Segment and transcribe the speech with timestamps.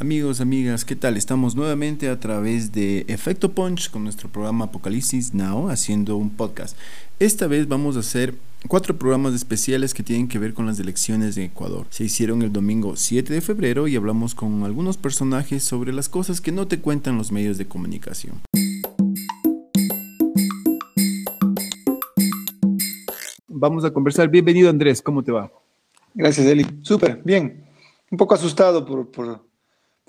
[0.00, 1.18] Amigos, amigas, ¿qué tal?
[1.18, 6.74] Estamos nuevamente a través de Efecto Punch con nuestro programa Apocalipsis Now haciendo un podcast.
[7.18, 8.34] Esta vez vamos a hacer
[8.66, 11.86] cuatro programas especiales que tienen que ver con las elecciones en Ecuador.
[11.90, 16.40] Se hicieron el domingo 7 de febrero y hablamos con algunos personajes sobre las cosas
[16.40, 18.40] que no te cuentan los medios de comunicación.
[23.48, 24.30] Vamos a conversar.
[24.30, 25.52] Bienvenido Andrés, ¿cómo te va?
[26.14, 26.64] Gracias, Eli.
[26.80, 27.66] Súper, bien.
[28.10, 29.49] Un poco asustado por,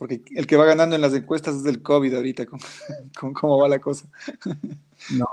[0.02, 2.59] porque el que va ganando en las encuestas es del COVID ahorita, con,
[3.36, 4.08] cómo va la cosa.
[5.12, 5.28] No,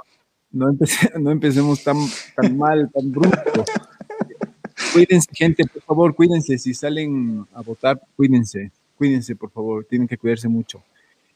[0.50, 1.96] no, empecemos tan,
[2.36, 3.64] tan mal, tan bruto.
[4.92, 6.58] Cuídense, gente, por favor, cuídense.
[6.58, 10.82] Si salen a votar, cuídense, cuídense, por favor, tienen que cuidarse mucho.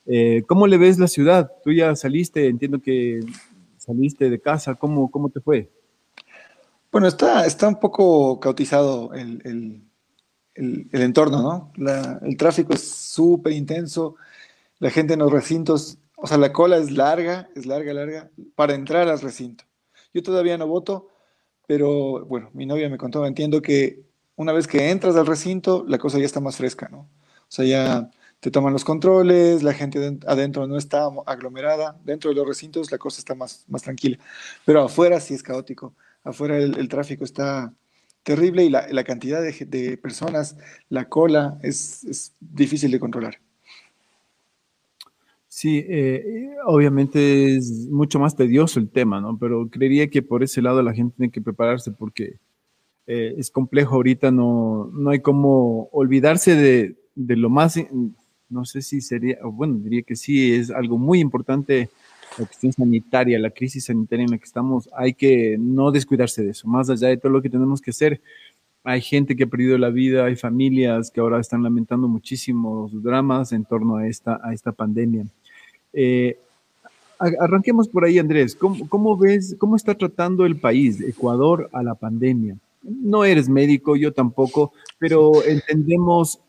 [0.05, 1.51] Eh, ¿Cómo le ves la ciudad?
[1.65, 3.21] Tú ya saliste, entiendo que
[3.79, 5.71] saliste de casa, ¿cómo, cómo te fue?
[6.91, 9.81] Bueno, está, está un poco cautizado el,
[10.55, 12.19] entorno, ¿no?
[12.22, 14.17] el tráfico es súper intenso,
[14.78, 18.75] la gente en los recintos, o sea, la cola es larga, es larga, larga, para
[18.75, 19.64] entrar al recinto.
[20.12, 21.09] Yo todavía no voto,
[21.67, 24.03] pero bueno, mi novia me contó, entiendo que
[24.36, 27.00] una vez que entras al recinto, la cosa ya está más fresca, ¿no?
[27.00, 32.37] O sea, ya te toman los controles, la gente adentro no está aglomerada, dentro de
[32.37, 34.19] los recintos la cosa está más, más tranquila,
[34.64, 35.94] pero afuera sí es caótico
[36.25, 37.72] afuera el, tráfico está
[38.23, 40.56] terrible y la, cantidad de, personas,
[40.89, 43.39] la cola, es, difícil de controlar.
[45.48, 49.37] Sí, eh, obviamente es mucho más tedioso el tema, ¿no?
[49.39, 52.39] Pero creería que por ese lado la gente tiene que prepararse porque
[53.06, 57.78] eh, es complejo ahorita, no, no hay como olvidarse de, de lo más,
[58.48, 61.91] no sé si sería, bueno, diría que sí, es algo muy importante
[62.38, 66.50] la cuestión sanitaria, la crisis sanitaria en la que estamos, hay que no descuidarse de
[66.50, 66.66] eso.
[66.69, 68.20] Más allá de todo lo que tenemos que hacer,
[68.84, 73.53] hay gente que ha perdido la vida, hay familias que ahora están lamentando muchísimos dramas
[73.53, 75.27] en torno a esta, a esta pandemia.
[75.92, 76.38] Eh,
[77.19, 78.56] arranquemos por ahí, Andrés.
[78.56, 82.56] ¿Cómo, ¿Cómo, ves, cómo está tratando el país, Ecuador, a la pandemia?
[82.82, 86.41] No eres médico, yo tampoco, pero entendemos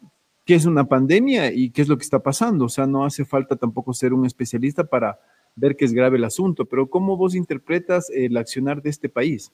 [0.45, 2.65] qué es una pandemia y qué es lo que está pasando.
[2.65, 5.19] O sea, no hace falta tampoco ser un especialista para
[5.55, 9.51] ver que es grave el asunto, pero ¿cómo vos interpretas el accionar de este país?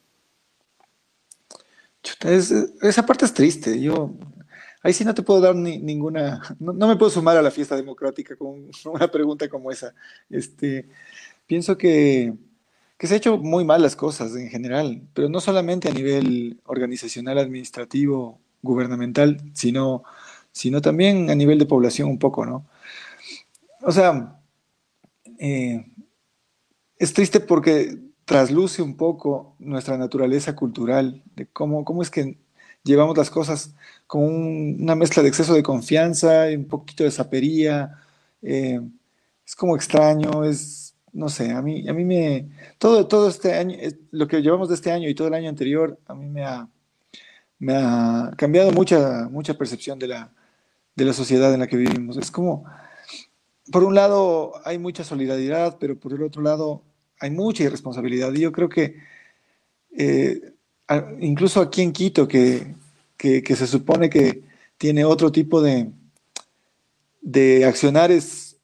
[2.80, 3.80] esa parte es triste.
[3.80, 4.14] Yo
[4.82, 8.36] ahí sí no te puedo dar ninguna, no, me puedo sumar a la fiesta democrática
[8.36, 9.94] con una pregunta como esa.
[10.28, 10.88] Este,
[11.46, 12.32] pienso que,
[12.96, 16.60] que se ha hecho muy mal las cosas en general, pero no solamente a nivel
[16.64, 20.02] organizacional, administrativo, gubernamental, sino,
[20.52, 22.66] sino también a nivel de población un poco, ¿no?
[23.82, 24.39] O sea,
[25.40, 25.86] eh,
[26.98, 32.38] es triste porque trasluce un poco nuestra naturaleza cultural, de cómo, cómo es que
[32.84, 33.74] llevamos las cosas
[34.06, 37.98] con una mezcla de exceso de confianza y un poquito de sapería.
[38.42, 38.80] Eh,
[39.46, 43.76] es como extraño, es, no sé, a mí, a mí me, todo, todo este año,
[44.10, 46.68] lo que llevamos de este año y todo el año anterior, a mí me ha,
[47.58, 50.32] me ha cambiado mucha, mucha percepción de la,
[50.94, 52.18] de la sociedad en la que vivimos.
[52.18, 52.64] Es como,
[53.70, 56.82] por un lado hay mucha solidaridad, pero por el otro lado
[57.18, 58.32] hay mucha irresponsabilidad.
[58.32, 58.96] Y yo creo que
[59.96, 60.54] eh,
[61.20, 62.74] incluso aquí en Quito, que,
[63.18, 64.42] se supone que
[64.76, 65.90] tiene otro tipo de,
[67.20, 68.56] de accionares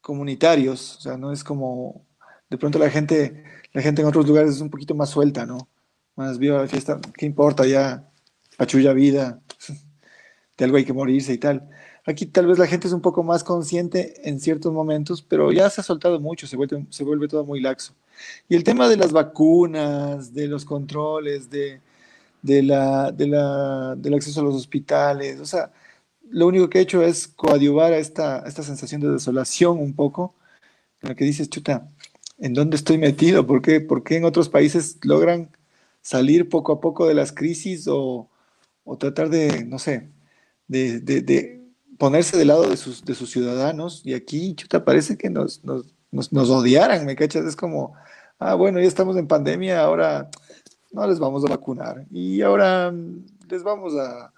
[0.00, 2.04] comunitarios, o sea, no es como
[2.48, 3.42] de pronto la gente,
[3.72, 5.68] la gente en otros lugares es un poquito más suelta, ¿no?
[6.14, 8.08] Más viva la fiesta, ¿qué importa ya?
[8.56, 9.40] Pachulla vida,
[10.56, 11.68] de algo hay que morirse y tal.
[12.06, 15.68] Aquí tal vez la gente es un poco más consciente en ciertos momentos, pero ya
[15.70, 17.94] se ha soltado mucho, se vuelve, todo muy laxo.
[18.48, 21.80] Y el tema de las vacunas, de los controles, de,
[22.42, 25.72] del acceso a los hospitales, o sea,
[26.30, 30.34] lo único que he hecho es coadyuvar a esta, sensación de desolación un poco,
[31.02, 31.90] en la que dices, chuta,
[32.38, 33.46] ¿en dónde estoy metido?
[33.46, 35.50] ¿Por qué, ¿Por qué en otros países logran
[36.02, 38.30] salir poco a poco de las crisis o,
[39.00, 40.10] tratar de, no sé,
[40.68, 41.00] de
[41.98, 45.86] ponerse del lado de sus, de sus ciudadanos y aquí, chuta, parece que nos, nos,
[46.10, 47.44] nos, odiaran, ¿me cachas?
[47.44, 47.94] Es como,
[48.38, 50.30] ah, bueno, ya estamos en pandemia, ahora
[50.92, 52.92] no les vamos a vacunar y ahora
[53.48, 54.32] les vamos a,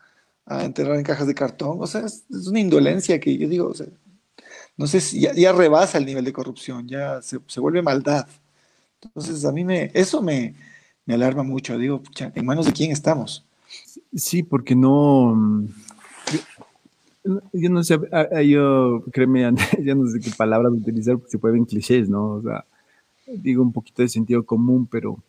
[0.47, 1.79] a enterrar en cajas de cartón.
[1.81, 3.73] O sea, es, una indolencia que yo digo,
[4.77, 8.27] no sé si ya, rebasa el nivel de corrupción, ya se, se, vuelve maldad.
[9.03, 10.55] Entonces, a mí me, eso me,
[11.05, 11.79] me alarma mucho.
[11.79, 12.03] Digo,
[12.35, 13.45] ¿en manos de quién estamos?
[14.15, 15.37] Sí, porque no
[17.53, 17.99] yo no sé,
[18.47, 19.43] yo, créeme,
[19.85, 22.33] ya no sé qué palabras utilizar porque se pueden clichés, ¿no?
[22.33, 22.65] O sea,
[23.27, 25.23] digo un poquito de sentido común, pero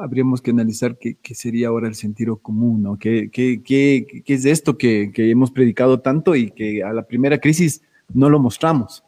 [0.00, 2.98] habríamos que analizar qué, sería ahora el sentido común, ¿no?
[2.98, 7.82] ¿Qué, qué es esto que, hemos predicado tanto y que a la primera crisis
[8.12, 9.02] no lo mostramos?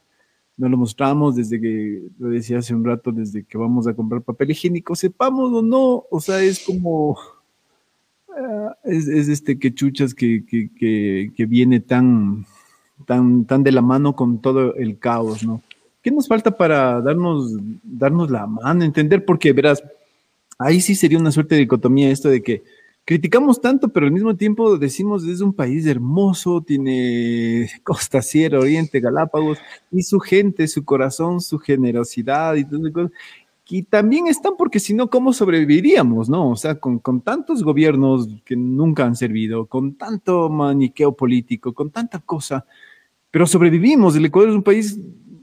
[0.56, 4.22] No lo mostramos desde que, lo decía hace un rato, desde que vamos a comprar
[4.22, 7.16] papel higiénico, sepamos o no, o sea, es como,
[8.84, 12.46] es, este que chuchas que, que, viene tan,
[13.06, 15.62] tan, tan de la mano con todo el caos, ¿no?
[16.02, 17.52] ¿Qué nos falta para darnos,
[17.82, 19.24] darnos la mano, entender?
[19.24, 19.82] Porque, verás,
[20.58, 22.62] ahí sí sería una suerte de dicotomía esto de que
[23.04, 29.00] criticamos tanto, pero al mismo tiempo decimos es un país hermoso, tiene costa, sierra, oriente,
[29.00, 29.58] Galápagos,
[29.90, 33.10] y su gente, su corazón, su generosidad y todo.
[33.70, 36.50] Y también están porque si no, ¿cómo sobreviviríamos, no?
[36.50, 41.90] O sea, con, con tantos gobiernos que nunca han servido, con tanto maniqueo político, con
[41.90, 42.64] tanta cosa,
[43.30, 44.16] pero sobrevivimos.
[44.16, 44.98] El Ecuador es un país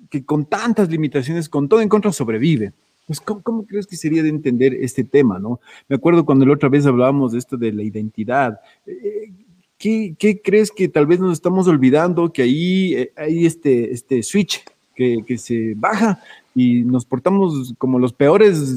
[0.09, 2.73] que con tantas limitaciones, con todo en contra, sobrevive.
[3.05, 5.59] Pues, ¿cómo, crees que sería de entender este tema, no?
[5.87, 8.59] Me acuerdo cuando la otra vez hablábamos de esto de la identidad.
[8.87, 9.31] Eh,
[9.77, 12.33] ¿qué, crees que tal vez nos estamos olvidando?
[12.33, 14.63] Que ahí eh, hay este, este switch
[14.95, 16.19] que, que se baja
[16.55, 18.73] y nos portamos como los peores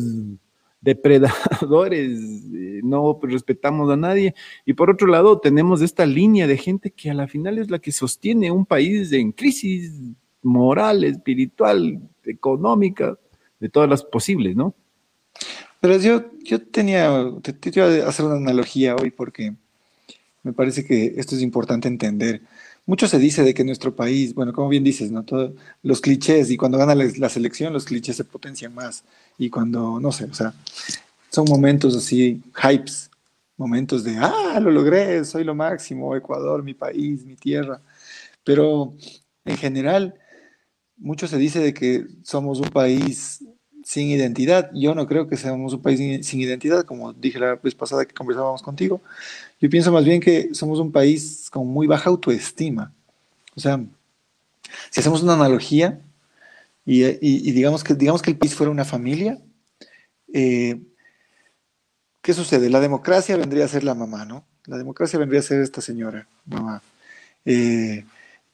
[0.81, 2.21] depredadores,
[2.53, 4.35] eh, no respetamos a nadie.
[4.67, 7.79] Y por otro lado, tenemos esta línea de gente que a la final es la
[7.79, 9.93] que sostiene un país en crisis
[10.43, 13.19] moral, espiritual, económica
[13.61, 14.75] de todas las posibles, ¿no?
[15.81, 19.55] Pero yo, yo tenía, te, te, iba a hacer una analogía hoy porque
[20.43, 22.43] me parece que esto es importante entender.
[22.89, 25.23] Mucho se dice de que nuestro país, bueno, como bien dices, ¿no?
[25.23, 25.53] Todos
[25.83, 29.05] los clichés, y cuando gana la, selección, los clichés se potencian más.
[29.37, 30.55] Y cuando, no sé, o sea,
[31.29, 33.11] son momentos así, hypes,
[33.59, 37.79] momentos de, ah, lo logré, soy lo máximo, Ecuador, mi país, mi tierra.
[38.43, 38.95] Pero
[39.45, 40.15] en general,
[40.97, 43.45] mucho se dice de que somos un país
[43.85, 44.71] sin identidad.
[44.73, 48.15] Yo no creo que seamos un país sin identidad, como dije la vez pasada que
[48.15, 49.03] conversábamos contigo.
[49.61, 52.93] Yo pienso más bien que somos un país con muy baja autoestima.
[53.57, 53.81] O sea,
[54.91, 56.01] si hacemos una analogía
[56.85, 59.39] y, digamos, que, digamos que el país fuera una familia,
[60.33, 60.81] eh,
[62.23, 62.71] ¿qué sucede?
[62.71, 64.45] La democracia vendría a ser la mamá, ¿no?
[64.67, 66.83] La democracia vendría a ser esta señora, mamá.
[67.45, 68.05] Eh,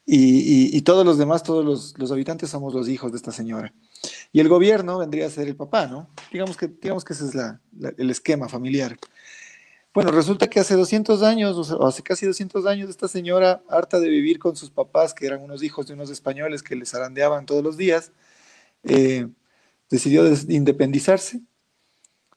[0.07, 3.73] y, todos los demás, todos los, habitantes somos los hijos de esta señora.
[4.31, 6.07] Y el gobierno vendría a ser el papá, ¿no?
[6.31, 7.35] Digamos que, digamos que ese es
[7.97, 8.97] el esquema familiar.
[9.95, 14.09] Bueno, resulta que hace 200 años, o hace casi 200 años, esta señora, harta de
[14.09, 17.63] vivir con sus papás, que eran unos hijos de unos españoles que les arandeaban todos
[17.63, 18.11] los días,
[18.83, 19.29] eh,
[19.89, 21.39] decidió independizarse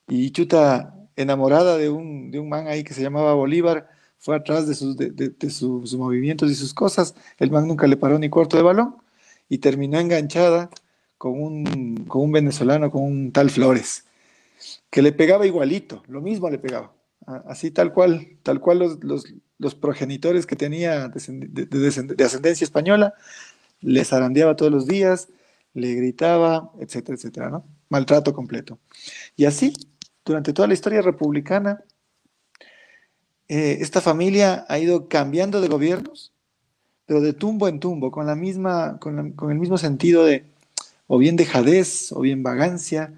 [0.06, 3.88] y chuta, enamorada de un, de un man ahí que se llamaba Bolívar,
[4.19, 7.16] fue atrás de sus, de, sus movimientos y sus cosas.
[7.38, 8.99] El man nunca le paró ni cuarto de balón
[9.49, 10.70] y terminó enganchada
[11.19, 14.04] con un, con un venezolano, con un tal Flores,
[14.90, 16.98] que le pegaba igualito, lo mismo le pegaba.
[17.46, 19.26] Así tal cual, tal cual los, los,
[19.58, 23.14] los progenitores que tenía de, ascendencia española,
[23.80, 25.28] les zarandeaba todos los días,
[25.75, 27.66] le gritaba, etcétera, etcétera, ¿no?
[27.90, 28.78] Maltrato completo.
[29.36, 29.75] Y así,
[30.25, 31.84] durante toda la historia republicana,
[33.48, 36.32] eh, esta familia ha ido cambiando de gobiernos,
[37.04, 40.44] pero de tumbo en tumbo, con, la misma, con, el mismo sentido de
[41.06, 43.12] o bien dejadez, o bien vagancia,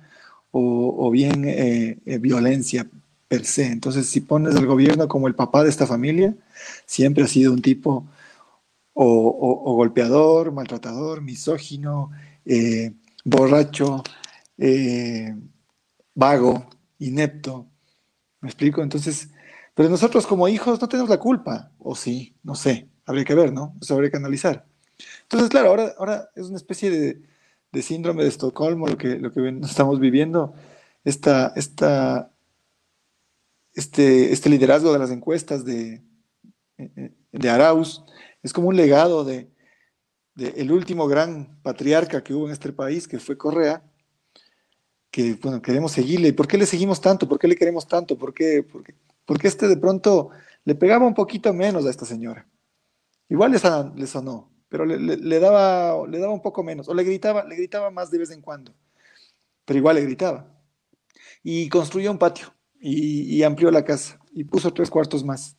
[0.52, 2.88] o, bien eh, eh, violencia
[3.30, 3.66] per se.
[3.66, 6.34] Entonces, si pones al gobierno como el papá de esta familia,
[6.84, 8.04] siempre ha sido un tipo
[8.92, 12.10] o, golpeador, maltratador, misógino,
[13.24, 14.02] borracho,
[16.12, 17.68] vago, inepto.
[18.40, 18.82] ¿Me explico?
[18.82, 19.28] Entonces,
[19.74, 23.52] pero nosotros como hijos no tenemos la culpa, o sí, no sé, habría que ver,
[23.52, 23.76] ¿no?
[23.80, 24.66] Eso habría que analizar.
[25.22, 26.90] Entonces, claro, ahora, ahora es una especie
[27.70, 30.52] de, síndrome de Estocolmo lo que, lo que estamos viviendo,
[31.04, 32.29] esta, esta,
[33.74, 36.02] este, este liderazgo de las encuestas de,
[36.76, 38.04] de Arauz,
[38.42, 39.50] es como un legado de,
[40.36, 43.82] el último gran patriarca que hubo en este país, que fue Correa,
[45.10, 46.28] que, bueno, queremos seguirle.
[46.28, 47.28] ¿Y por qué le seguimos tanto?
[47.28, 48.16] ¿Por qué le queremos tanto?
[48.16, 48.62] ¿Por qué?
[48.62, 48.94] Porque
[49.30, 50.30] porque este de pronto
[50.64, 52.48] le pegaba un poquito menos a esta señora.
[53.28, 57.54] Igual le, sonó, pero le, daba, le daba un poco menos, o le gritaba, le
[57.54, 58.74] gritaba más de vez en cuando,
[59.64, 60.52] pero igual le gritaba.
[61.44, 65.56] Y construyó un patio y, amplió la casa y puso tres cuartos más.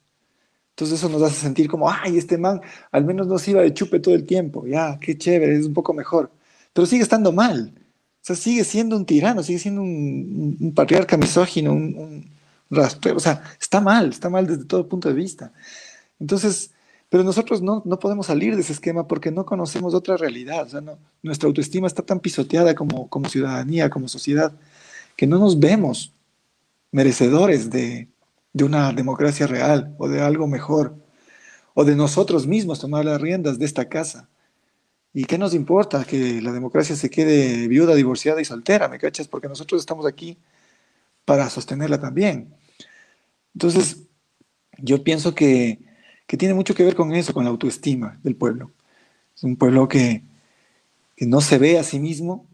[0.72, 2.62] Entonces eso nos hace sentir como, ay, este man
[2.92, 5.74] al menos no se iba de chupe todo el tiempo, ya, qué chévere, es un
[5.74, 6.32] poco mejor.
[6.74, 7.74] Pero sigue estando mal.
[7.75, 12.32] O sea, sigue siendo un tirano, sigue siendo un, patriarca misógino, un,
[12.70, 15.51] o sea, está mal, está mal desde todo punto de vista.
[16.20, 16.72] Entonces,
[17.10, 20.63] pero nosotros no, no podemos salir de ese esquema porque no conocemos otra realidad.
[20.63, 24.54] O sea, no, nuestra autoestima está tan pisoteada como, como ciudadanía, como sociedad,
[25.18, 26.13] que no nos vemos.
[26.91, 28.10] Merecedores de,
[28.53, 30.95] una democracia real o de algo mejor,
[31.74, 34.29] o de nosotros mismos tomar las riendas de esta casa.
[35.13, 38.88] ¿Y qué nos importa que la democracia se quede viuda, divorciada y soltera?
[38.89, 39.27] ¿Me cachas?
[39.27, 40.38] Porque nosotros estamos aquí
[41.25, 42.53] para sostenerla también.
[43.53, 44.03] Entonces,
[44.77, 45.79] yo pienso que,
[46.27, 48.71] tiene mucho que ver con eso, con la autoestima del pueblo.
[49.36, 50.24] Es un pueblo que
[51.17, 52.48] no se ve a sí mismo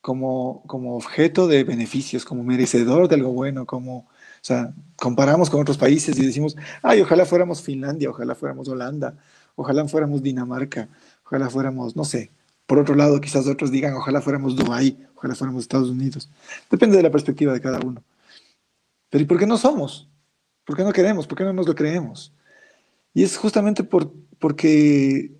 [0.00, 4.06] como, como objeto de beneficios, como merecedor de algo bueno, como, o
[4.42, 9.16] sea, comparamos con otros países y decimos, ay, ojalá fuéramos Finlandia, ojalá fuéramos Holanda,
[9.56, 10.88] ojalá fuéramos Dinamarca,
[11.24, 12.30] ojalá fuéramos, no sé,
[12.68, 16.28] por otro lado, quizás otros digan, ojalá fuéramos Dubái, ojalá fuéramos Estados Unidos.
[16.70, 18.02] Depende de la perspectiva de cada uno.
[19.08, 20.06] Pero ¿y por qué no somos?
[20.66, 21.26] ¿Por qué no queremos?
[21.26, 22.30] ¿Por qué no nos lo creemos?
[23.14, 25.32] Y es justamente por, porque,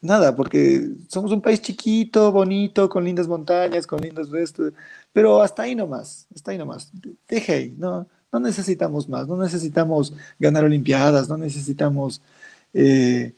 [0.00, 4.72] nada, porque somos un país chiquito, bonito, con lindas montañas, con lindos restos,
[5.12, 6.90] pero hasta ahí nomás, hasta ahí nomás.
[7.28, 12.20] Deje ahí, no, no necesitamos más, no necesitamos ganar Olimpiadas, no necesitamos
[12.74, 13.34] eh,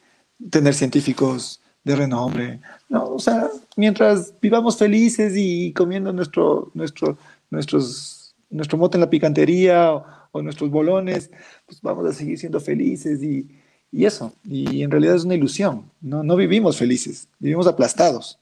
[0.50, 2.60] tener científicos de renombre.
[2.88, 7.18] No, o sea, mientras vivamos felices y comiendo nuestro, nuestro,
[7.50, 9.92] nuestros, nuestro mote en la picantería
[10.32, 11.30] o, nuestros bolones,
[11.66, 13.48] pues vamos a seguir siendo felices y,
[13.92, 14.32] y, eso.
[14.44, 15.90] Y en realidad es una ilusión.
[16.00, 18.38] No, no vivimos felices, vivimos aplastados.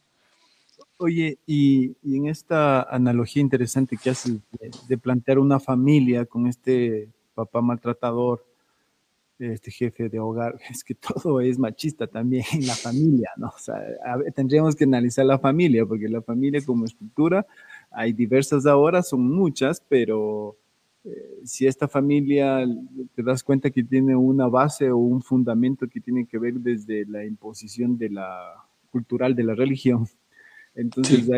[1.00, 4.38] Oye, y, y en esta analogía interesante que haces
[4.88, 8.44] de, plantear una familia con este papá maltratador,
[9.38, 13.46] este jefe de hogar, es que todo es machista también en la familia, ¿no?
[13.46, 13.80] O sea,
[14.34, 17.46] tendríamos que analizar la familia, porque la familia como estructura,
[17.92, 20.56] hay diversas ahora, son muchas, pero
[21.08, 22.66] eh, si esta familia
[23.14, 27.06] te das cuenta que tiene una base o un fundamento que tiene que ver desde
[27.06, 28.54] la imposición de la
[28.90, 30.06] cultural de la religión,
[30.74, 31.28] entonces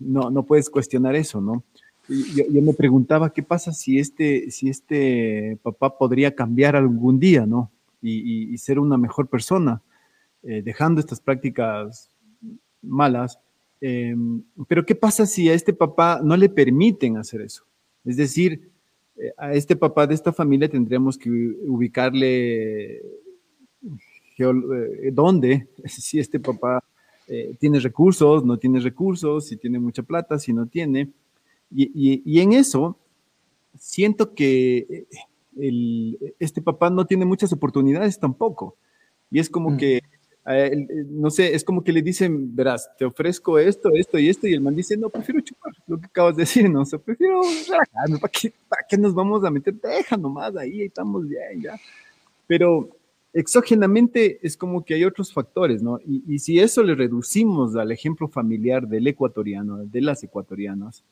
[0.00, 1.64] no, no puedes cuestionar eso, ¿no?
[2.08, 7.70] yo, me preguntaba qué pasa si este, si este papá podría cambiar algún día, ¿no?
[8.02, 9.82] Y, ser una mejor persona,
[10.42, 12.10] eh, dejando estas prácticas
[12.82, 13.38] malas.
[13.80, 17.64] Em, pero ¿qué pasa si a este papá no le permiten hacer eso?
[18.04, 18.70] Es decir,
[19.36, 23.02] a este papá de esta familia tendríamos que ubicarle
[24.38, 26.82] eh, dónde, si este papá
[27.60, 31.12] tiene recursos, no tiene recursos, si tiene mucha plata, si no tiene.
[31.72, 32.98] Y, en eso
[33.78, 35.06] siento que
[35.56, 38.76] eh, este papá no tiene muchas oportunidades tampoco.
[39.30, 39.76] Y es como mm.
[39.76, 40.00] que,
[41.08, 44.54] no sé, es como que le dicen, verás, te ofrezco esto, esto y esto, y
[44.54, 47.40] el man dice, no, prefiero chupar, lo que acabas de decir, no, o sea, prefiero
[47.42, 49.74] relajarme, ¿para qué, ¿para qué nos vamos a meter?
[49.74, 51.80] Deja nomás ahí, estamos bien, ya.
[52.46, 52.90] Pero
[53.32, 55.98] exógenamente es como que hay otros factores, ¿no?
[56.04, 61.04] Y, y si eso le reducimos al ejemplo familiar del ecuatoriano, de las ecuatorianas,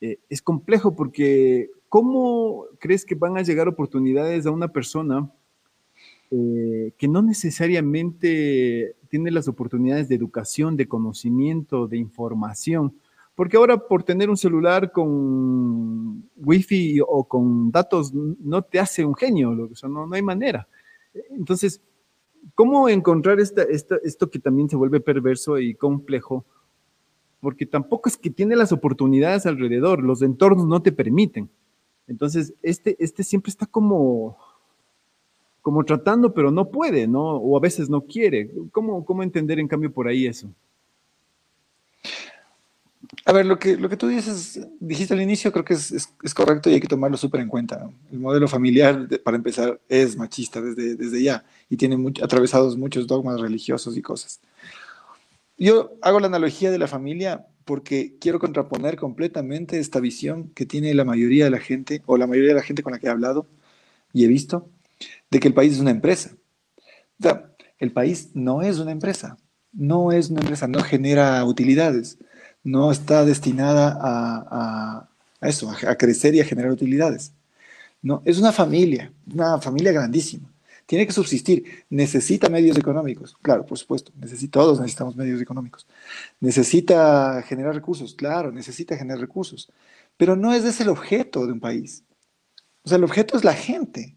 [0.00, 5.30] eh, es complejo porque ¿cómo crees que van a llegar oportunidades a una persona
[6.30, 12.98] eh, que no necesariamente tiene las oportunidades de educación, de conocimiento, de información?
[13.34, 19.14] Porque ahora por tener un celular con wifi o con datos no te hace un
[19.14, 20.68] genio, o sea, no, no hay manera.
[21.30, 21.80] Entonces,
[22.54, 26.44] ¿cómo encontrar esto que también se vuelve perverso y complejo?
[27.44, 31.50] porque tampoco es que tiene las oportunidades alrededor, los entornos no te permiten.
[32.06, 34.38] Entonces, este, este siempre está como,
[35.60, 37.36] como tratando, pero no puede, ¿no?
[37.36, 38.50] O a veces no quiere.
[38.72, 40.48] ¿Cómo, cómo entender en cambio por ahí eso?
[43.24, 46.70] A ver, lo que, lo que tú dices, dijiste al inicio, creo que es, correcto
[46.70, 47.90] y hay que tomarlo súper en cuenta.
[48.12, 53.40] El modelo familiar, para empezar, es machista desde, desde ya y tiene atravesados muchos dogmas
[53.40, 54.40] religiosos y cosas.
[55.56, 60.92] Yo hago la analogía de la familia porque quiero contraponer completamente esta visión que tiene
[60.94, 63.10] la mayoría de la gente, o la mayoría de la gente con la que he
[63.10, 63.46] hablado
[64.12, 64.68] y he visto,
[65.30, 66.32] de que el país es una empresa.
[67.20, 69.36] O sea, el país no es una empresa,
[69.72, 72.18] no es una empresa, no genera utilidades,
[72.64, 75.08] no está destinada a,
[75.40, 77.32] a eso, a crecer y a generar utilidades.
[78.02, 80.50] No, es una familia, una familia grandísima.
[80.86, 84.12] Tiene que subsistir, necesita medios económicos, claro, por supuesto,
[84.50, 85.86] todos necesitamos medios económicos.
[86.40, 89.70] Necesita generar recursos, claro, necesita generar recursos,
[90.18, 92.02] pero no es ese el objeto de un país.
[92.82, 94.14] O sea, el objeto es la gente,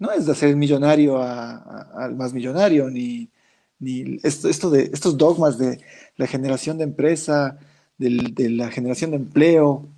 [0.00, 3.30] no es de hacer millonario al más millonario, ni,
[3.80, 5.80] ni esto, de, estos dogmas de
[6.16, 7.58] la generación de empresa,
[7.96, 9.88] de, la generación de empleo,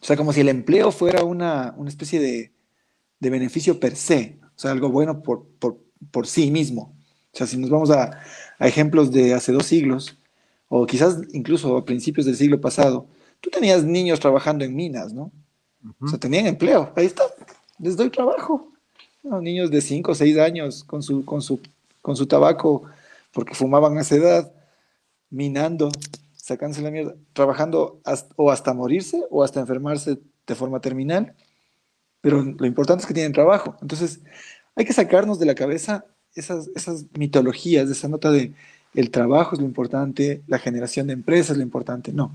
[0.00, 2.52] o sea, como si el empleo fuera una, especie de,
[3.18, 4.38] de beneficio per se.
[4.56, 6.94] O sea, algo bueno por, por, sí mismo.
[7.32, 8.20] O sea, si nos vamos a,
[8.58, 10.18] ejemplos de hace dos siglos,
[10.68, 13.06] o quizás incluso a principios del siglo pasado,
[13.40, 15.32] tú tenías niños trabajando en minas, ¿no?
[16.00, 16.92] O sea, tenían empleo.
[16.94, 17.24] Ahí está.
[17.78, 18.70] Les doy trabajo.
[19.22, 21.60] niños de 5 o 6 años con su, con, su,
[22.02, 22.84] con su tabaco,
[23.32, 24.52] porque fumaban a esa edad,
[25.30, 25.90] minando,
[26.34, 28.00] sacándose la mierda, trabajando
[28.36, 31.34] o hasta morirse o hasta enfermarse de forma terminal.
[32.20, 33.76] Pero lo importante es que tienen trabajo.
[33.80, 34.20] Entonces,
[34.74, 38.52] hay que sacarnos de la cabeza esas, esas mitologías, esa nota de
[38.94, 42.12] el trabajo es lo importante, la generación de empresas es lo importante.
[42.12, 42.32] No.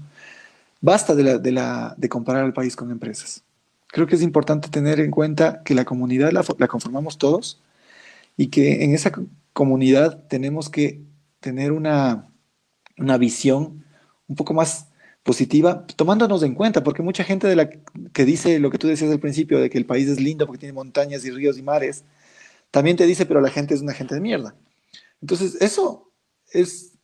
[0.82, 3.44] Basta de, la, de, la, de comparar al país con empresas.
[3.88, 7.62] Creo que es importante tener en cuenta que la comunidad la, la conformamos todos
[8.38, 9.12] y que en esa
[9.56, 11.02] comunidad tenemos que
[11.40, 12.30] tener una,
[12.98, 13.86] una visión
[14.28, 14.90] un poco más
[15.24, 17.56] positiva, tomándonos en cuenta, porque mucha gente
[18.12, 20.60] que dice lo que tú decías al principio, de que el país es lindo porque
[20.60, 22.04] tiene montañas y ríos y mares,
[22.70, 24.56] también te dice, pero la gente es una gente de mierda.
[25.22, 26.12] Entonces, eso
[26.52, 26.98] es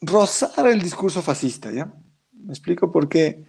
[0.00, 1.94] rozar el discurso fascista, ¿ya?
[2.32, 3.46] Me explico por qué.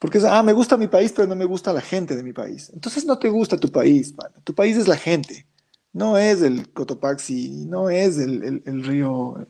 [0.00, 2.32] Porque es, ah, me gusta mi país, pero no me gusta la gente de mi
[2.32, 2.68] país.
[2.74, 5.46] Entonces no te gusta tu país, Tu país es la gente.
[5.92, 9.46] No es el Cotopaxi, no es el, río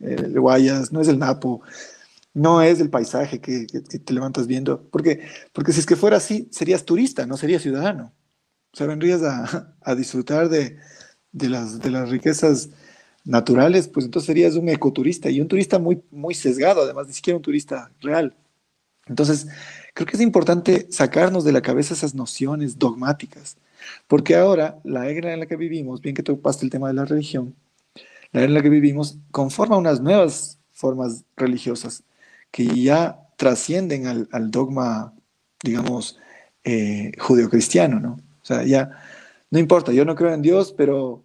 [0.00, 1.62] el Guayas, no es el Napo,
[2.32, 4.88] no es el paisaje que, te levantas viendo.
[4.90, 8.12] Porque, porque si es que fuera así, serías turista, no serías ciudadano.
[8.72, 10.78] O sea, vendrías a, disfrutar de,
[11.32, 12.70] las, de las riquezas
[13.24, 17.36] naturales, pues entonces serías un ecoturista y un turista muy, muy sesgado, además, ni siquiera
[17.36, 18.36] un turista real.
[19.06, 19.46] Entonces,
[19.94, 23.56] creo que es importante sacarnos de la cabeza esas nociones dogmáticas,
[24.06, 27.04] porque ahora la era en la que vivimos, bien que topaste el tema de la
[27.04, 27.54] religión,
[28.32, 32.04] la era en la que vivimos conforma unas nuevas formas religiosas
[32.50, 35.12] que ya trascienden al, dogma,
[35.62, 36.18] digamos,
[36.64, 38.12] eh, judeocristiano, ¿no?
[38.42, 38.90] O sea, ya
[39.50, 41.24] no importa, yo no creo en Dios, pero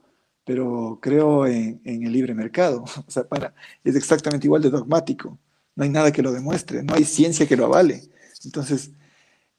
[0.49, 2.83] pero creo en, el libre mercado.
[3.07, 5.37] O sea, para, es exactamente igual de dogmático.
[5.75, 8.01] No hay nada que lo demuestre, no hay ciencia que lo avale.
[8.43, 8.89] Entonces,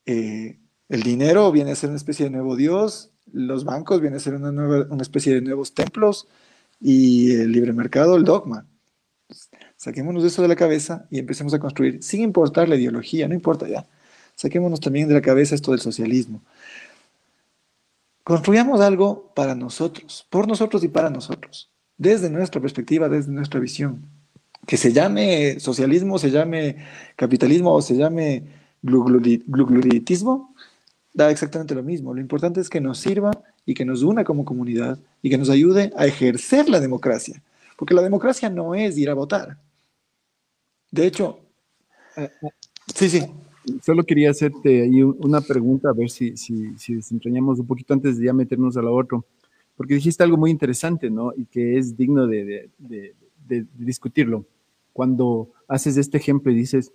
[0.05, 0.59] eh,
[0.91, 4.33] el dinero viene a ser una especie de nuevo Dios, los bancos vienen a ser
[4.33, 6.27] una, nueva, una especie de nuevos templos
[6.81, 8.67] y el libre mercado, el dogma.
[9.77, 13.69] Saquémonos eso de la cabeza y empecemos a construir, sin importar la ideología, no importa
[13.69, 13.87] ya.
[14.35, 16.41] Saquémonos también de la cabeza esto del socialismo.
[18.25, 24.09] Construyamos algo para nosotros, por nosotros y para nosotros, desde nuestra perspectiva, desde nuestra visión.
[24.67, 28.43] Que se llame socialismo, se llame capitalismo o se llame
[28.81, 30.50] glugluditismo,
[31.13, 32.13] da exactamente lo mismo.
[32.13, 33.31] Lo importante es que nos sirva
[33.65, 37.41] y que nos una como comunidad y que nos ayude a ejercer la democracia.
[37.77, 39.57] Porque la democracia no es ir a votar.
[40.91, 41.39] De hecho,
[42.93, 43.25] sí, sí.
[43.83, 48.17] Solo quería hacerte ahí una pregunta, a ver si, si, si desentrañamos un poquito antes
[48.17, 49.25] de ya meternos a la otro,
[49.75, 51.31] porque dijiste algo muy interesante, ¿no?
[51.35, 53.15] Y que es digno de, de,
[53.47, 54.45] de, discutirlo.
[54.93, 56.91] Cuando haces este ejemplo y dices,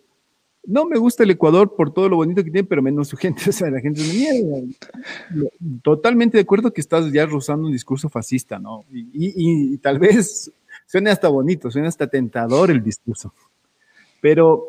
[0.67, 3.51] no me gusta el Ecuador por todo lo bonito que tiene, pero menos su gente,
[3.51, 4.75] o sea, la gente es una mierda.
[5.83, 8.85] Totalmente de acuerdo que estás ya rozando un discurso fascista, ¿no?
[8.93, 10.53] Y, y, y tal vez
[10.87, 13.33] suene hasta bonito, suene hasta tentador el discurso.
[14.21, 14.65] Pero,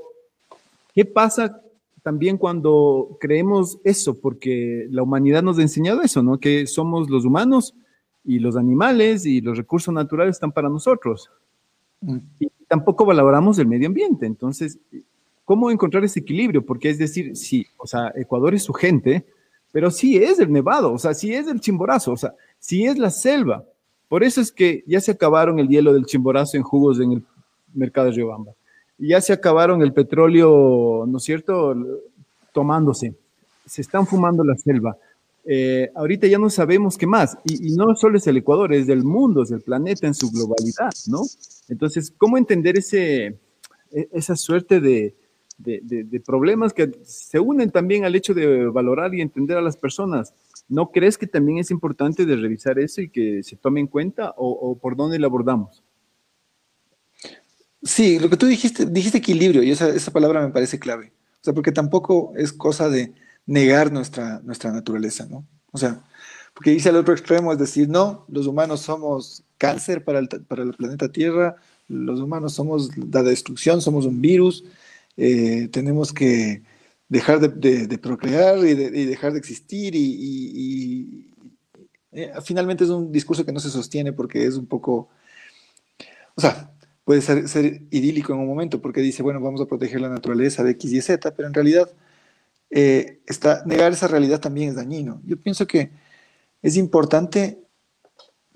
[0.93, 1.61] ¿qué pasa
[2.07, 6.39] también cuando creemos eso, porque la humanidad nos ha enseñado eso, ¿no?
[6.39, 7.75] Que somos los humanos
[8.23, 11.29] y los animales y los recursos naturales están para nosotros.
[11.99, 12.17] Mm.
[12.39, 14.25] Y tampoco valoramos el medio ambiente.
[14.25, 14.79] Entonces,
[15.47, 16.63] ¿cómo encontrar ese equilibrio?
[16.63, 19.25] Porque es decir, sí, o sea, Ecuador es su gente,
[19.71, 22.99] pero sí es el nevado, o sea, sí es el chimborazo, o sea, sí es
[22.99, 23.63] la selva.
[24.09, 27.23] Por eso es que ya se acabaron el hielo del chimborazo en jugos en el
[27.73, 28.51] mercado de Riobamba
[28.97, 31.75] ya se acabaron el petróleo, ¿no es cierto?,
[32.51, 33.13] tomándose.
[33.65, 34.97] Se están fumando la selva.
[35.45, 37.37] Eh, ahorita ya no sabemos qué más.
[37.45, 40.91] Y, no solo es el Ecuador, es del mundo, es del planeta en su globalidad,
[41.07, 41.21] ¿no?
[41.69, 43.37] Entonces, ¿cómo entender ese,
[43.91, 45.15] e, esa suerte de,
[45.57, 50.33] de, problemas que se unen también al hecho de valorar y entender a las personas?
[50.69, 54.33] ¿No crees que también es importante de revisar eso y que se tome en cuenta
[54.37, 55.83] o, o por dónde lo abordamos?
[57.83, 61.13] Sí, lo que tú dijiste, dijiste equilibrio y esa, esa palabra me parece clave.
[61.41, 63.13] O sea, porque tampoco es cosa de
[63.45, 65.45] negar nuestra, nuestra naturaleza, ¿no?
[65.71, 66.01] O sea,
[66.53, 70.63] porque dice al otro extremo, es decir, no, los humanos somos cáncer para el, para
[70.63, 71.55] el planeta Tierra,
[71.87, 74.63] los humanos somos la destrucción, somos un virus,
[75.17, 76.63] eh, tenemos que
[77.09, 81.27] dejar de, procrear y, dejar de existir y, y
[82.11, 85.09] eh, finalmente es un discurso que no se sostiene porque es un poco,
[86.35, 86.71] o sea,
[87.03, 90.71] puede ser, idílico en un momento porque dice, bueno, vamos a proteger la naturaleza de
[90.71, 91.91] X y Z, pero en realidad
[92.71, 95.21] eh, está, negar esa realidad también es dañino.
[95.25, 95.91] Yo pienso que
[96.63, 97.59] es importante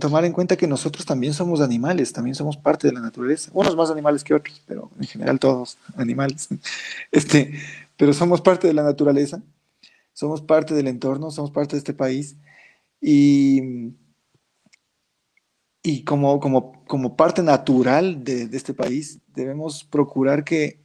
[0.02, 3.78] tomar en cuenta que nosotros también somos animales, también somos parte de la naturaleza, unos
[3.78, 6.50] más animales que otros, pero en general todos animales,
[7.12, 7.54] este,
[7.96, 9.42] pero somos parte de la naturaleza
[10.14, 12.36] somos parte del entorno, somos parte de este país.
[13.02, 13.94] Y,
[15.84, 20.80] y como, como, como parte natural de, este país debemos procurar que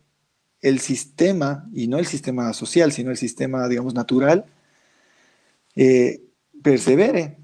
[0.63, 4.47] el sistema, y no el sistema social, sino el sistema, digamos, natural,
[5.75, 6.23] eh,
[6.63, 7.37] persevere.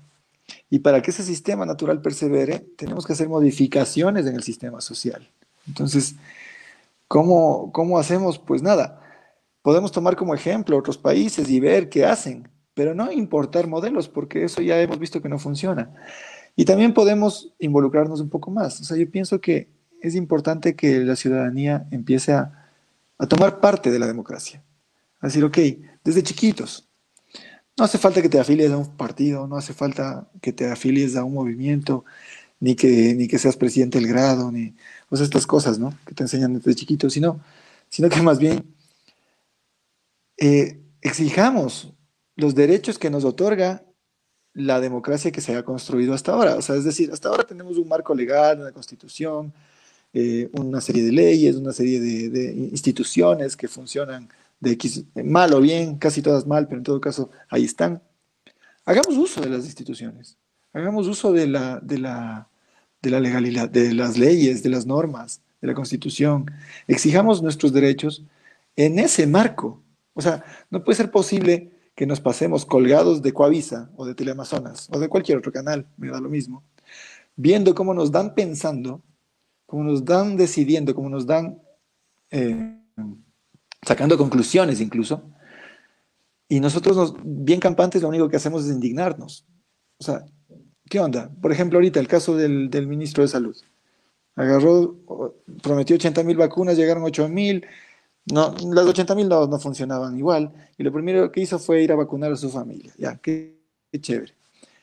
[0.72, 5.28] Y para que ese sistema natural persevere, tenemos que hacer modificaciones en el sistema social.
[5.68, 6.14] Entonces,
[7.08, 8.38] ¿cómo, cómo hacemos?
[8.38, 9.02] Pues nada,
[9.60, 14.44] podemos tomar como ejemplo otros países y ver qué hacen, pero no importar modelos, porque
[14.44, 15.90] eso ya hemos visto que no funciona.
[16.56, 18.80] Y también podemos involucrarnos un poco más.
[18.80, 19.68] O sea, yo pienso que
[20.00, 22.70] es importante que la ciudadanía empiece a,
[23.18, 24.62] a tomar parte de la democracia.
[25.20, 25.58] A decir, ok,
[26.02, 26.88] desde chiquitos,
[27.78, 31.16] no hace falta que te afilies a un partido, no hace falta que te afilies
[31.16, 32.04] a un movimiento,
[32.60, 34.74] ni que, ni que seas presidente del grado, ni
[35.10, 35.94] sea, estas cosas, ¿no?
[36.06, 37.40] Que te enseñan desde chiquito, sino,
[37.88, 38.64] sino que más bien
[40.38, 41.92] eh, exijamos
[42.36, 43.84] los derechos que nos otorga
[44.54, 46.56] la democracia que se ha construido hasta ahora.
[46.56, 49.52] O sea, es decir, hasta ahora tenemos un marco legal, una constitución,
[50.12, 54.28] eh, una serie de leyes, una serie de, instituciones que funcionan
[54.62, 58.02] de X, mal o bien, casi todas mal, pero en todo caso ahí están.
[58.86, 60.38] Hagamos uso de las instituciones,
[60.72, 62.48] hagamos uso de la, de la,
[63.02, 66.50] de la legalidad, de las leyes, de las normas, de la constitución.
[66.86, 68.22] Exijamos nuestros derechos
[68.76, 69.82] en ese marco
[70.14, 74.88] o sea, no puede ser posible que nos pasemos colgados de Coavisa o de Teleamazonas
[74.90, 76.62] o de cualquier otro canal, me da lo mismo,
[77.36, 79.02] viendo cómo nos dan pensando,
[79.66, 81.60] cómo nos dan decidiendo, cómo nos dan
[82.30, 82.78] eh,
[83.82, 85.22] sacando conclusiones incluso,
[86.48, 89.46] y nosotros bien campantes lo único que hacemos es indignarnos.
[89.98, 90.24] O sea,
[90.88, 91.30] ¿qué onda?
[91.40, 93.56] Por ejemplo, ahorita el caso del, del ministro de Salud.
[94.34, 94.96] Agarró,
[95.62, 97.66] prometió 80 mil vacunas, llegaron 8 mil,
[98.30, 100.52] no, las 80 mil no, funcionaban igual.
[100.78, 102.92] Y lo primero que hizo fue ir a vacunar a su familia.
[102.98, 103.58] Ya, qué,
[103.98, 104.34] chévere.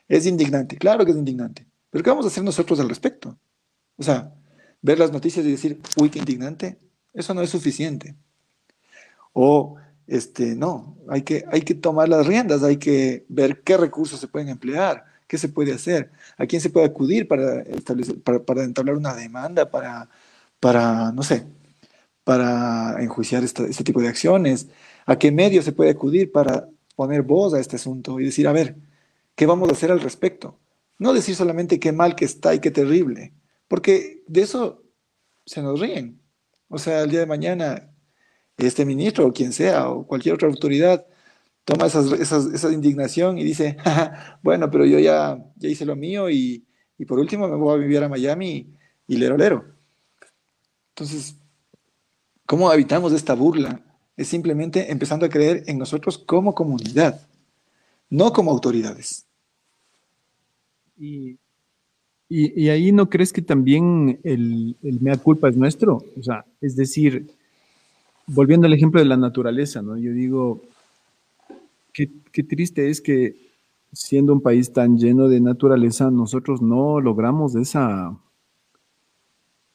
[0.07, 1.65] Es indignante, claro que es indignante.
[1.89, 3.37] Pero ¿qué vamos a hacer nosotros al respecto?
[3.97, 4.33] O sea,
[4.81, 6.77] ver las noticias y decir, uy, qué indignante,
[7.13, 8.15] eso no es suficiente.
[9.33, 9.75] O,
[10.07, 14.27] este, no, hay que, hay que tomar las riendas, hay que ver qué recursos se
[14.27, 18.63] pueden emplear, qué se puede hacer, a quién se puede acudir para, establecer, para, para
[18.63, 20.09] entablar una demanda, para,
[20.59, 21.45] para, no sé,
[22.29, 24.67] para enjuiciar este tipo de acciones?
[25.07, 28.51] ¿A qué medio se puede acudir para poner voz a este asunto y decir, a
[28.51, 28.75] ver,
[29.33, 30.59] ¿qué vamos a hacer al respecto?
[30.99, 33.33] No decir solamente qué mal que está y qué terrible,
[33.67, 34.83] porque de eso
[35.43, 36.21] se nos ríen.
[36.67, 37.89] O sea, el día de mañana,
[38.67, 41.05] este ministro o quien sea, o cualquier otra autoridad,
[41.65, 43.77] toma esa indignación y dice,
[44.43, 46.65] bueno, pero yo ya, ya hice lo mío y,
[46.97, 48.73] y, por último me voy a vivir a Miami
[49.07, 49.65] y lero lero.
[50.89, 51.39] Entonces,
[52.49, 53.79] ¿Cómo evitamos esta burla?
[54.17, 57.21] Es simplemente empezando a creer en nosotros como comunidad,
[58.09, 59.27] no como autoridades.
[60.97, 61.37] Y,
[62.67, 66.03] ahí no crees que también el, mea culpa es nuestro.
[66.19, 67.29] O sea, es decir,
[68.29, 69.97] volviendo al ejemplo de la naturaleza, ¿no?
[69.97, 70.61] Yo digo,
[71.93, 73.35] qué, qué triste es que
[73.91, 78.15] siendo un país tan lleno de naturaleza, nosotros no logramos esa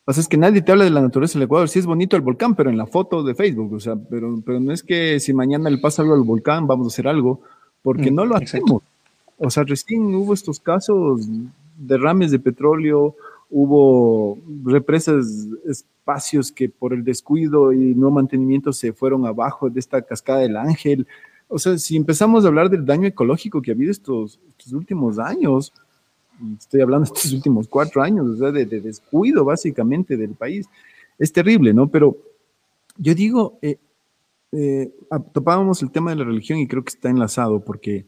[0.06, 1.68] o sea, es que nadie te habla de la naturaleza del Ecuador.
[1.68, 4.60] Sí es bonito el volcán, pero en la foto de Facebook, o sea, pero, pero
[4.60, 7.40] no es que si mañana le pasa algo al volcán, vamos a hacer algo,
[7.82, 8.82] porque mm, no lo hacemos.
[9.38, 11.26] O sea, recién hubo estos casos,
[11.78, 13.16] derrames de petróleo,
[13.56, 20.02] hubo represas, espacios que por el descuido y no mantenimiento se fueron abajo de esta
[20.02, 21.06] cascada del Ángel.
[21.46, 25.20] O sea, si empezamos a hablar del daño ecológico que ha habido estos, estos últimos
[25.20, 25.72] años,
[26.58, 30.66] estoy hablando de estos últimos cuatro años, o sea, de, descuido básicamente del país.
[31.16, 31.88] Es terrible, ¿no?
[31.88, 32.16] Pero
[32.96, 33.78] yo digo, eh,
[34.50, 34.92] eh,
[35.32, 38.04] topábamos el tema de la religión y creo que está enlazado porque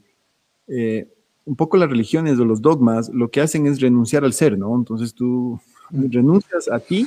[0.66, 1.06] eh,
[1.46, 4.74] un poco las religiones o los dogmas lo que hacen es renunciar al ser, ¿no?
[4.76, 5.58] Entonces tú
[5.90, 7.06] renuncias a ti,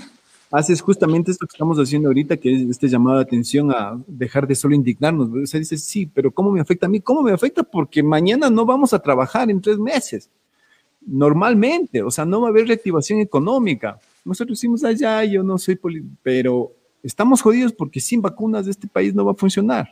[0.49, 4.47] haces justamente esto que estamos haciendo ahorita, que es este llamado de atención a dejar
[4.47, 5.29] de solo indignarnos.
[5.29, 6.99] O sea, dices, sí, pero ¿cómo me afecta a mí?
[6.99, 7.61] ¿Cómo me afecta?
[7.61, 10.29] Porque mañana no vamos a trabajar en tres meses
[11.05, 13.99] normalmente, o sea, no va a haber reactivación económica.
[14.25, 15.79] Nosotros decimos allá, yo no soy
[16.21, 16.71] pero
[17.03, 19.89] estamos jodidos porque sin vacunas este país no va a funcionar.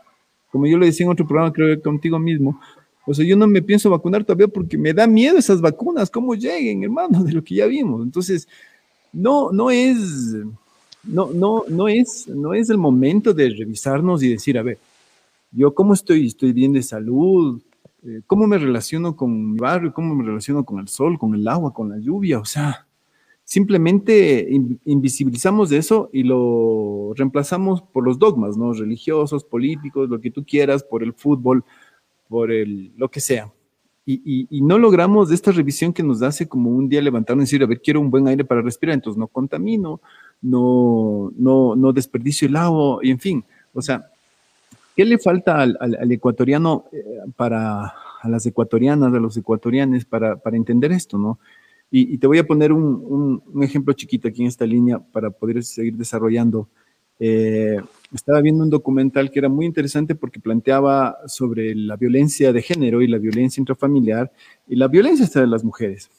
[0.52, 2.60] Como yo le decía en otro programa, creo que contigo mismo,
[3.10, 6.36] o sea, yo no me pienso vacunar todavía porque me da miedo esas vacunas, cómo
[6.36, 8.04] lleguen, hermano, de lo que ya vimos.
[8.04, 8.50] Entonces,
[9.14, 10.36] no, no es,
[11.04, 14.78] no, no, no es, no es el momento de revisarnos y decir, a ver,
[15.52, 17.62] yo cómo estoy, estoy bien de salud,
[18.04, 21.48] eh, cómo me relaciono con mi barrio, cómo me relaciono con el sol, con el
[21.48, 22.88] agua, con la lluvia, o sea,
[23.46, 24.50] simplemente
[24.84, 28.74] invisibilizamos eso y lo reemplazamos por los dogmas, ¿no?
[28.74, 31.64] Religiosos, políticos, lo que tú quieras, por el fútbol,
[32.28, 33.52] por el, lo que sea.
[34.10, 37.64] Y, y, no logramos esta revisión que nos hace como un día levantarnos y decir,
[37.64, 40.00] a ver, quiero un buen aire para respirar, entonces no contamino,
[40.42, 44.10] no, no, no desperdicio el agua, y en fin, o sea,
[44.96, 47.04] ¿qué le falta al, al, ecuatoriano eh,
[47.36, 47.88] para,
[48.22, 51.38] a las ecuatorianas, a los ecuatorianos para, para entender esto, no?
[51.90, 55.64] Y, te voy a poner un, un, ejemplo chiquito aquí en esta línea para poder
[55.64, 56.68] seguir desarrollando.
[57.18, 57.82] Eh,
[58.14, 63.02] estaba viendo un documental que era muy interesante porque planteaba sobre la violencia de género
[63.02, 64.32] y la violencia intrafamiliar
[64.68, 66.10] y la violencia de las mujeres,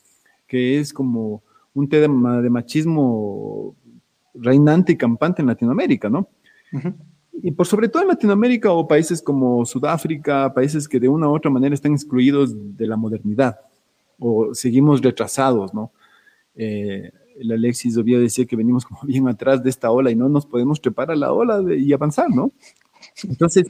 [0.47, 1.43] que es como
[1.75, 3.75] un tema de machismo
[4.35, 6.29] reinante y campante en Latinoamérica, ¿no?
[7.41, 11.35] Y por sobre todo en Latinoamérica o países como Sudáfrica, países que de una u
[11.37, 13.61] otra manera están excluidos de la modernidad
[14.19, 15.93] o seguimos retrasados, ¿no?
[16.57, 20.29] Eh, el Alexis Oviedo decía que venimos como bien atrás de esta ola y no
[20.29, 22.53] nos podemos trepar a la ola y avanzar, ¿no?
[23.25, 23.67] Entonces,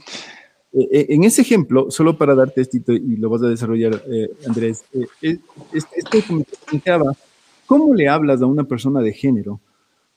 [0.73, 4.03] eh, eh, en ese ejemplo, solo para darte esto y lo vas a desarrollar,
[4.45, 4.83] Andrés,
[5.21, 7.15] este como te planteaba,
[7.65, 9.59] ¿cómo le hablas a una persona de género?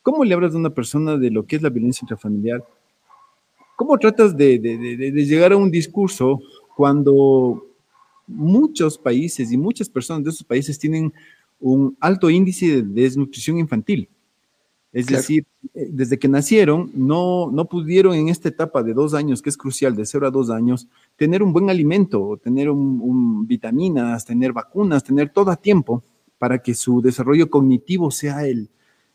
[0.02, 2.64] ¿Cómo le hablas a una persona de lo que es la violencia intrafamiliar?
[3.76, 4.58] ¿Cómo tratas de
[5.14, 6.40] llegar a un discurso
[6.76, 7.66] cuando
[8.26, 11.12] muchos países y muchas personas de esos países tienen
[11.62, 14.08] un alto índice de desnutrición infantil.
[14.92, 19.40] Es decir, eh, desde que nacieron, no, no pudieron en esta etapa de dos años,
[19.40, 24.26] que es crucial, de cero a dos años, tener un buen alimento, tener un, vitaminas,
[24.26, 26.02] tener vacunas, tener todo a tiempo
[26.36, 28.68] para que su desarrollo cognitivo sea el,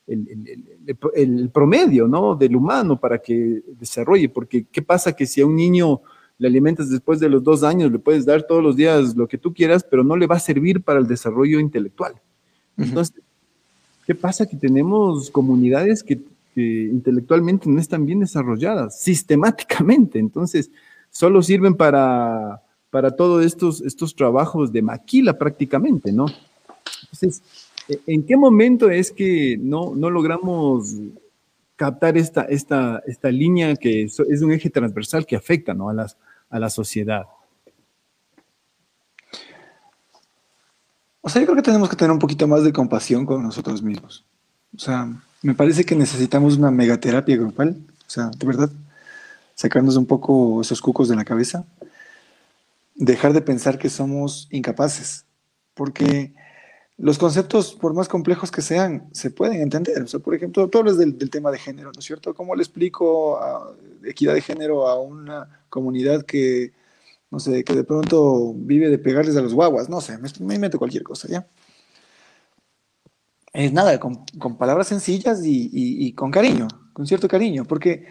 [0.08, 0.80] el,
[1.14, 2.36] el, promedio ¿no?
[2.36, 4.30] del humano para que desarrolle.
[4.30, 6.02] Porque, ¿qué pasa que si a un niño
[6.40, 9.38] le alimentas después de los dos años, le puedes dar todos los días lo que
[9.38, 12.20] tú quieras, pero no le va a servir para el desarrollo intelectual.
[12.78, 13.16] Entonces,
[14.06, 14.46] ¿qué pasa?
[14.46, 16.20] Que tenemos comunidades que,
[16.56, 20.18] intelectualmente no están bien desarrolladas, sistemáticamente.
[20.18, 20.72] Entonces,
[21.12, 26.26] solo sirven para, para todos estos, estos trabajos de maquila prácticamente, ¿no?
[27.04, 27.44] Entonces,
[28.08, 30.96] ¿en qué momento es que no, no logramos
[31.78, 35.90] captar esta, esta, esta línea que es, un eje transversal que afecta ¿no?
[35.90, 36.18] a, las,
[36.50, 37.28] a la sociedad.
[41.28, 43.84] O sea, yo creo que tenemos que tener un poquito más de compasión con nosotros
[43.84, 44.24] mismos.
[44.74, 47.76] O sea, me parece que necesitamos una megaterapia grupal.
[48.08, 48.70] O sea, de verdad,
[49.54, 51.66] sacarnos un poco esos cucos de la cabeza.
[52.96, 55.26] Dejar de pensar que somos incapaces.
[55.74, 56.34] Porque
[56.98, 60.02] los conceptos, por más complejos que sean, se pueden entender.
[60.04, 62.34] O sea, por ejemplo, tú hablas del, tema de género, ¿no es cierto?
[62.34, 63.38] ¿Cómo le explico
[64.06, 66.72] equidad de género a una comunidad que,
[67.32, 69.90] no sé, que de pronto vive de pegarles a los guaguas?
[69.90, 71.48] No sé, me, me invento cualquier cosa, ¿ya?
[73.58, 74.24] Es nada, con,
[74.58, 78.06] palabras sencillas y, con cariño, con cierto cariño, porque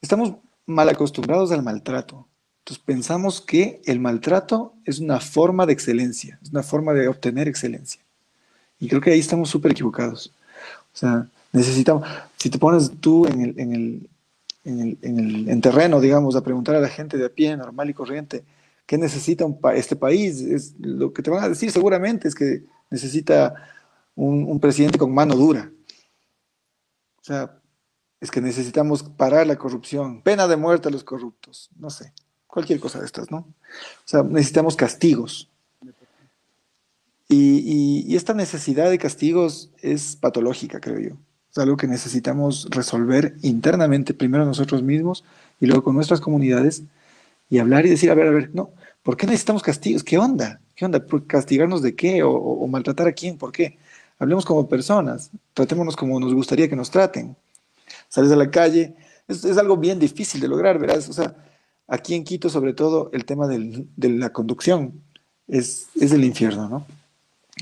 [0.00, 0.34] estamos
[0.66, 2.26] mal acostumbrados al maltrato.
[2.58, 7.46] Entonces pensamos que el maltrato es una forma de excelencia, es una forma de obtener
[7.46, 8.02] excelencia.
[8.80, 10.32] Y creo que ahí estamos súper equivocados.
[10.92, 12.04] O sea, necesitamos,
[12.36, 14.08] si te pones tú en el,
[14.64, 17.94] en el, en terreno, digamos, a preguntar a la gente de a pie, normal y
[17.94, 18.44] corriente,
[18.86, 20.40] ¿qué necesita este país?
[20.40, 23.54] Es, lo que te van a decir seguramente es que necesita
[24.14, 25.70] un presidente con mano dura.
[27.20, 27.58] O sea,
[28.20, 32.12] es que necesitamos parar la corrupción, pena de muerte a los corruptos, no sé,
[32.46, 33.38] cualquier cosa de estas, ¿no?
[33.38, 35.52] O sea, necesitamos castigos,
[37.34, 41.16] y, esta necesidad de castigos es patológica, creo yo.
[41.52, 45.22] Es algo que necesitamos resolver internamente, primero nosotros mismos
[45.60, 46.82] y luego con nuestras comunidades,
[47.50, 48.70] y hablar y decir, a ver, a ver, no,
[49.02, 50.02] ¿por qué necesitamos castigos?
[50.02, 50.62] ¿Qué onda?
[50.74, 51.04] ¿Qué onda?
[51.26, 52.22] ¿Castigarnos de qué?
[52.22, 53.36] ¿O, maltratar a quién?
[53.36, 53.76] ¿Por qué?
[54.18, 57.36] Hablemos como personas, tratémonos como nos gustaría que nos traten.
[58.08, 58.94] Sales a la calle,
[59.28, 61.04] es, algo bien difícil de lograr, ¿verdad?
[61.06, 61.36] O sea,
[61.86, 65.02] aquí en Quito, sobre todo, el tema de la conducción
[65.46, 66.86] es, es el infierno, ¿no?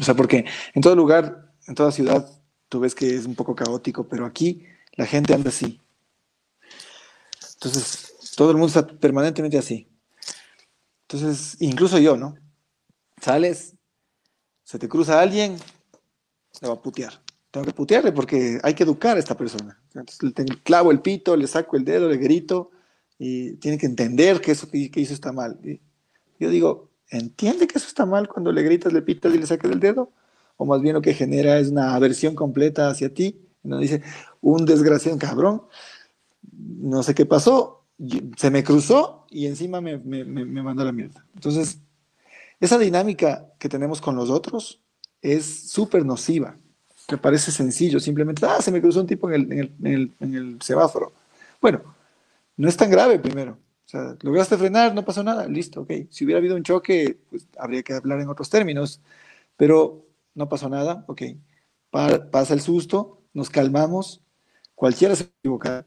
[0.01, 2.31] O sea, porque en todo lugar, en toda ciudad,
[2.71, 5.79] tú ves que es un poco caótico, pero aquí la gente anda así.
[7.55, 9.87] Entonces, todo el mundo está permanentemente así.
[11.03, 12.37] Entonces, incluso yo, ¿no?
[13.21, 13.75] Sales,
[14.63, 15.59] se te cruza alguien,
[16.63, 17.21] le va a putear.
[17.51, 19.79] Tengo que putearle porque hay que educar a esta persona.
[19.93, 22.71] Entonces, le clavo el pito, le saco el dedo, le grito
[23.19, 25.59] y tiene que entender que eso que hizo está mal.
[26.39, 29.73] yo digo, entiende que eso está mal cuando le gritas, le pitas y le sacas
[29.73, 30.13] el dedo,
[30.61, 34.03] o más bien lo que genera es una aversión completa hacia ti, no dice,
[34.43, 35.63] un desgraciado cabrón,
[36.53, 37.87] no sé qué pasó,
[38.37, 41.25] se me cruzó y encima me, me, me mandó a la mierda.
[41.35, 41.79] Entonces,
[42.61, 44.83] esa dinámica que tenemos con los otros
[45.23, 46.59] es súper nociva,
[47.09, 49.95] que parece sencillo, simplemente, ah, se me cruzó un tipo en el, en el, en
[49.95, 51.15] el, en el semáforo.
[51.59, 51.81] Bueno,
[52.59, 53.57] no es tan grave primero.
[53.87, 55.91] sea, lograste frenar, no pasó nada, listo, ok.
[56.11, 59.01] Si hubiera habido un choque, pues habría que hablar en otros términos,
[59.57, 60.10] pero
[60.41, 61.23] no pasó nada, ok.
[61.91, 64.21] pasa el susto, nos calmamos,
[64.75, 65.87] cualquiera se equivoca.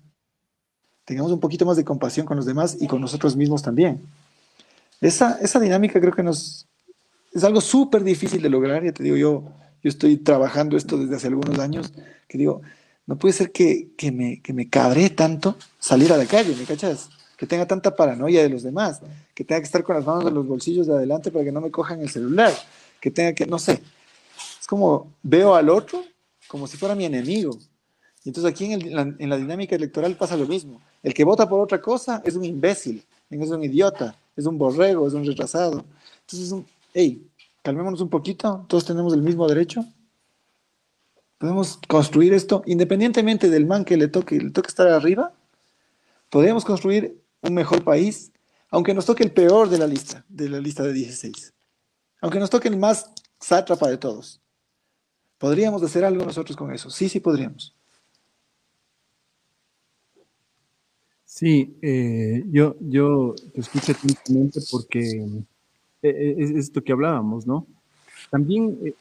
[1.04, 4.02] Tengamos un poquito más de compasión con los demás y con nosotros mismos también.
[5.02, 6.68] Esa, esa dinámica creo que nos
[7.34, 9.44] es algo súper difícil de lograr, ya te digo, yo,
[9.82, 11.92] yo estoy trabajando esto desde hace algunos años,
[12.28, 12.62] que digo,
[13.08, 14.70] no puede ser que, que me, que me
[15.10, 17.10] tanto salir a la calle, ¿me cachas?
[17.44, 19.02] que tenga tanta paranoia de los demás,
[19.34, 21.60] que tenga que estar con las manos en los bolsillos de adelante para que no
[21.60, 22.54] me cojan el celular,
[23.02, 23.82] que tenga que, no sé,
[24.74, 26.04] como veo al otro
[26.48, 27.60] como si fuera mi enemigo.
[28.24, 30.82] Y entonces aquí en, la, dinámica electoral pasa lo mismo.
[31.04, 35.08] El que vota por otra cosa es un imbécil, es un idiota, es un borrego,
[35.08, 35.86] es un retrasado.
[36.22, 36.60] Entonces,
[36.96, 37.24] hey,
[37.62, 39.86] calmémonos un poquito, todos tenemos el mismo derecho.
[41.38, 45.34] Podemos construir esto independientemente del man que le toque, le toque estar arriba.
[46.32, 48.32] Podemos construir un mejor país,
[48.72, 51.54] aunque nos toque el peor de la lista, de la lista de 16.
[52.22, 54.43] Aunque nos toque el más sátrapa de todos.
[55.44, 56.90] ¿Podríamos hacer algo nosotros con eso?
[56.90, 57.76] Sí, sí podríamos.
[61.26, 65.44] Sí, eh, yo, yo te escucho atentamente porque eh,
[66.02, 67.68] eh, es esto que hablábamos, ¿no?
[68.32, 68.96] También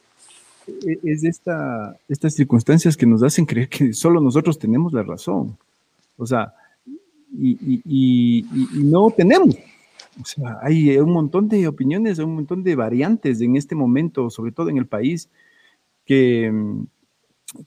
[1.04, 5.56] es esta, estas circunstancias que nos hacen creer que solo nosotros tenemos la razón.
[6.16, 6.52] O sea,
[7.38, 8.44] y,
[8.82, 9.56] no tenemos.
[10.20, 14.50] O sea, hay un montón de opiniones, un montón de variantes en este momento, sobre
[14.50, 15.28] todo en el país,
[16.04, 16.52] que,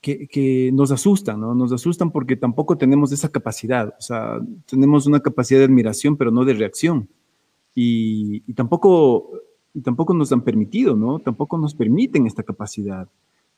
[0.02, 1.56] que, nos asustan, ¿no?
[1.56, 3.95] Nos asustan porque tampoco tenemos esa capacidad.
[3.98, 7.10] O sea, tenemos una capacidad de admiración, pero no de reacción.
[7.74, 9.32] Y, y tampoco,
[9.74, 11.19] y tampoco nos han permitido, ¿no?
[11.19, 13.10] Tampoco nos permiten esta capacidad.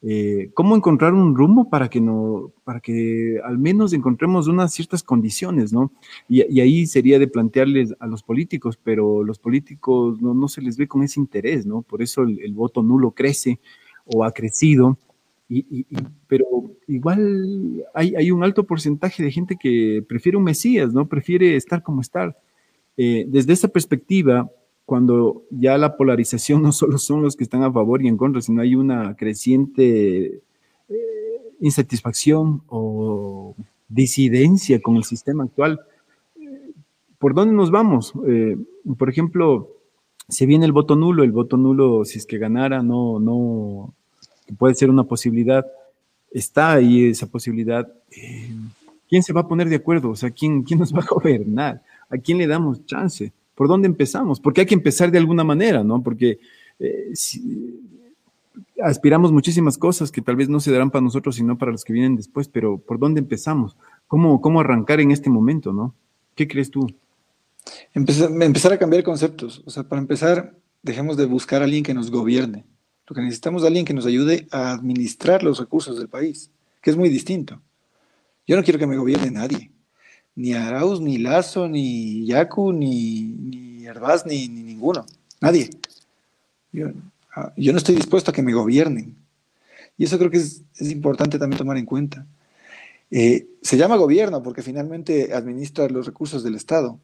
[0.04, 5.02] Eh, cómo encontrar un rumbo para que no, para que al menos encontremos unas ciertas
[5.02, 5.92] condiciones, ¿no?
[6.30, 10.78] Y, ahí sería de plantearles a los políticos, pero los políticos no, no se les
[10.78, 11.82] ve con ese interés, ¿no?
[11.82, 13.60] Por eso el, voto nulo crece
[14.13, 14.98] o ha crecido.
[15.50, 15.86] Y,
[16.28, 16.46] pero
[16.88, 21.08] igual hay, hay, un alto porcentaje de gente que prefiere un Mesías, ¿no?
[21.08, 22.38] Prefiere estar como estar.
[22.98, 24.52] Eh, desde esa perspectiva,
[24.86, 28.41] cuando ya la polarización no solo son los que están a favor y en contra,
[28.41, 30.41] sino hay una creciente
[30.89, 33.56] eh, insatisfacción o
[33.88, 35.80] disidencia con el sistema actual.
[37.20, 38.13] ¿Por dónde nos vamos?
[38.28, 38.58] Eh,
[38.98, 39.72] por ejemplo,
[40.30, 43.93] si viene el voto nulo, el voto nulo, si es que ganara, no, no,
[44.58, 45.66] puede ser una posibilidad,
[46.32, 47.92] está ahí esa posibilidad.
[48.12, 48.52] Eh,
[49.10, 50.10] ¿Quién se va a poner de acuerdo?
[50.10, 51.82] O sea, ¿quién, ¿quién nos va a gobernar?
[52.10, 53.32] ¿A quién le damos chance?
[53.58, 54.40] ¿por dónde empezamos?
[54.40, 56.04] Porque hay que empezar de alguna manera, ¿no?
[56.04, 56.40] Porque
[56.80, 57.12] eh,
[58.84, 61.92] aspiramos muchísimas cosas que tal vez no se darán para nosotros, sino para los que
[61.92, 63.76] vienen después, pero ¿por dónde empezamos?
[64.08, 65.96] ¿Cómo, cómo arrancar en este momento, no?
[66.36, 66.88] ¿Qué crees tú?
[67.96, 69.64] Empezar, empezar a cambiar conceptos.
[69.66, 72.64] O sea, para empezar, dejemos de buscar a alguien que nos gobierne.
[73.08, 76.50] Lo que necesitamos es alguien que nos ayude a administrar los recursos del país,
[76.82, 77.62] que es muy distinto.
[78.46, 79.72] Yo no quiero que me gobierne nadie
[80.38, 85.04] ni Arauz, ni Lazo, ni Yacu, ni, ni Herbaz, ni, ninguno.
[85.41, 85.72] Nadie.
[87.36, 89.15] Ah, yo, no estoy dispuesto a que me gobiernen.
[89.98, 92.24] Y eso creo que es, importante también tomar en cuenta.
[93.10, 97.00] Eh, se llama gobierno porque finalmente administra los recursos del Estado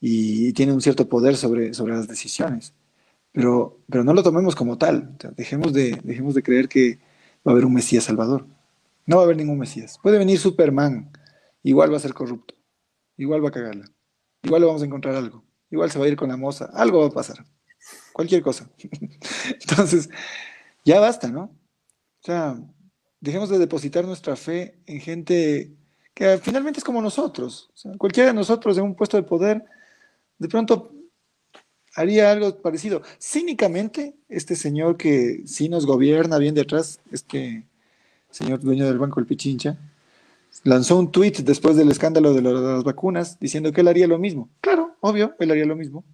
[0.00, 2.72] y, tiene un cierto poder sobre, sobre las decisiones.
[3.32, 5.16] Pero, pero no lo tomemos como tal.
[5.36, 6.98] dejemos, de, dejemos de creer que
[7.46, 8.46] va a haber un Mesías Salvador.
[9.06, 9.98] No va a haber ningún Mesías.
[10.02, 11.10] Puede venir Superman,
[11.62, 12.54] igual va a ser corrupto
[13.20, 13.84] igual va a cagarla.
[14.42, 15.44] Igual le vamos a encontrar algo.
[15.70, 16.70] Igual se va a ir con la moza.
[16.72, 17.44] Algo va a pasar.
[18.12, 18.70] Cualquier cosa.
[19.60, 20.08] Entonces,
[20.84, 21.42] ya basta, ¿no?
[21.42, 22.58] O sea,
[23.20, 25.76] dejemos de depositar nuestra fe en gente
[26.14, 27.70] que finalmente es como nosotros.
[27.74, 29.64] O sea, cualquiera de nosotros en un puesto de poder,
[30.38, 30.94] de pronto
[31.94, 33.02] haría algo parecido.
[33.20, 37.66] Cínicamente, este señor que sí nos gobierna bien detrás, este
[38.30, 39.78] señor dueño del Banco del Pichincha,
[40.64, 44.48] lanzó un tweet después del escándalo de, las vacunas diciendo que él haría lo mismo.
[44.60, 46.04] Claro, obvio, él haría lo mismo.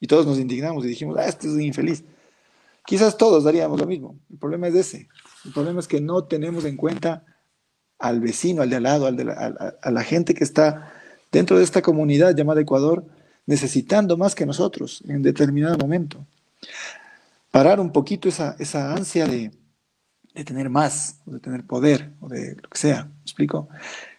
[0.00, 2.04] Y todos nos indignamos y dijimos, ah, este es infeliz.
[2.84, 4.18] Quizás todos daríamos lo mismo.
[4.30, 5.08] El problema es ese.
[5.44, 7.24] El problema es que no tenemos en cuenta
[7.98, 10.92] al vecino, al de al lado, al de la, a, la gente que está
[11.30, 13.06] dentro de esta comunidad llamada Ecuador,
[13.46, 16.24] necesitando más que nosotros en determinado momento.
[17.50, 19.50] Parar un poquito esa, esa ansia de,
[20.34, 23.04] de tener más, de tener poder, o de lo que sea.
[23.04, 23.68] ¿Me explico?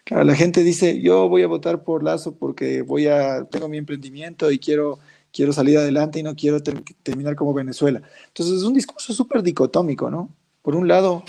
[0.03, 3.78] Claro, la gente dice, yo voy a votar por Lazo porque voy a, tengo mi
[3.78, 4.99] emprendimiento y quiero,
[5.32, 8.01] quiero salir adelante y no quiero terminar como Venezuela.
[8.28, 10.30] Entonces es un discurso súper dicotómico, ¿no?
[10.61, 11.24] Por un lado,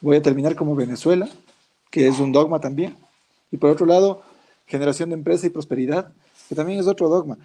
[0.00, 1.28] voy a terminar como Venezuela,
[1.90, 2.96] que es un dogma también.
[3.50, 4.22] Y por otro lado,
[4.66, 6.12] generación de empresa y prosperidad.
[6.48, 7.38] Que también es otro dogma.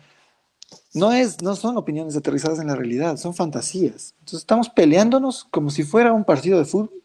[0.93, 4.13] No, es, no son opiniones aterrizadas en la realidad, son fantasías.
[4.19, 7.03] Entonces estamos peleándonos como si fuera un partido de fútbol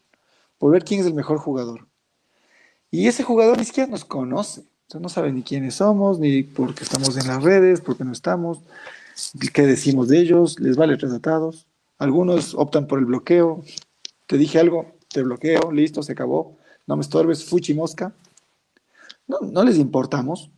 [0.59, 1.87] por ver quién es el mejor jugador.
[2.91, 4.61] Y ese jugador ni siquiera nos conoce.
[4.83, 8.05] Entonces no sabe ni quiénes somos, ni por qué estamos en las redes, por qué
[8.05, 8.61] no estamos,
[9.53, 11.67] qué decimos de ellos, les vale tratados.
[11.99, 13.63] Algunos optan por el bloqueo.
[14.27, 16.57] Te dije algo, te bloqueo, listo, se acabó.
[16.87, 18.15] No me estorbes, fuchi mosca.
[19.27, 20.51] No, no les importamos.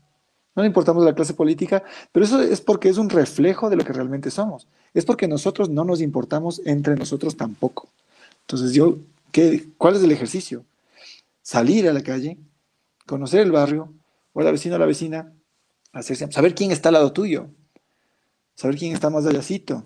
[0.57, 3.84] No le importamos la clase política, pero eso es porque es un reflejo de lo
[3.84, 4.66] que realmente somos.
[4.94, 7.90] Es porque nosotros no nos importamos entre nosotros tampoco.
[8.40, 8.96] Entonces, yo,
[9.32, 10.64] ¿qué, ¿cuál es el ejercicio?
[11.42, 12.38] Salir a la calle,
[13.04, 13.92] conocer el barrio,
[14.32, 15.30] o la vecina o la vecina,
[15.92, 17.48] hacerse, saber quién está al lado tuyo,
[18.54, 19.84] saber quién está más allácito,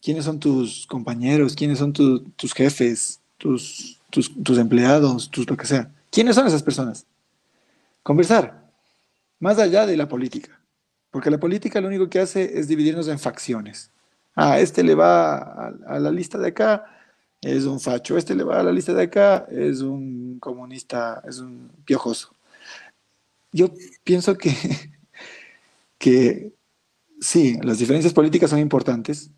[0.00, 5.66] quiénes son tus compañeros, quiénes son tus jefes, tus, tus, tus empleados, tus lo que
[5.66, 5.90] sea.
[6.10, 7.04] ¿Quiénes son esas personas?
[8.02, 8.65] Conversar
[9.38, 10.60] más allá de la política.
[11.10, 13.90] Porque la política lo único que hace es dividirnos en facciones.
[14.34, 16.84] Ah, este le va a, la lista de acá,
[17.40, 18.18] es un facho.
[18.18, 22.34] Este le va a la lista de acá, es un comunista, es un piojoso.
[23.52, 23.70] Yo
[24.04, 24.52] pienso que,
[25.98, 26.52] que
[27.20, 29.30] sí, las diferencias políticas son importantes,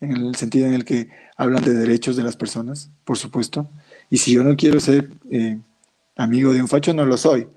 [0.00, 3.68] en el sentido en el que hablan de derechos de las personas, por supuesto.
[4.10, 5.58] Y si yo no quiero ser eh,
[6.14, 7.48] amigo de un facho, no lo soy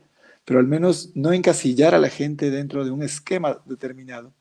[0.48, 4.34] pero al menos no encasillar a la gente dentro de un esquema determinado,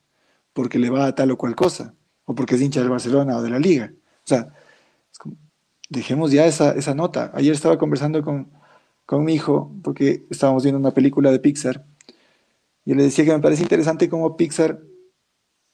[0.52, 1.96] porque le va a tal o cual cosa,
[2.26, 3.92] o porque es hincha del Barcelona o de la Liga.
[3.92, 4.54] O sea,
[5.88, 7.32] dejemos ya esa, esa, nota.
[7.34, 8.52] Ayer estaba conversando con,
[9.04, 11.84] con mi hijo, porque estábamos viendo una película de Pixar,
[12.84, 14.80] y le decía que me parece interesante cómo Pixar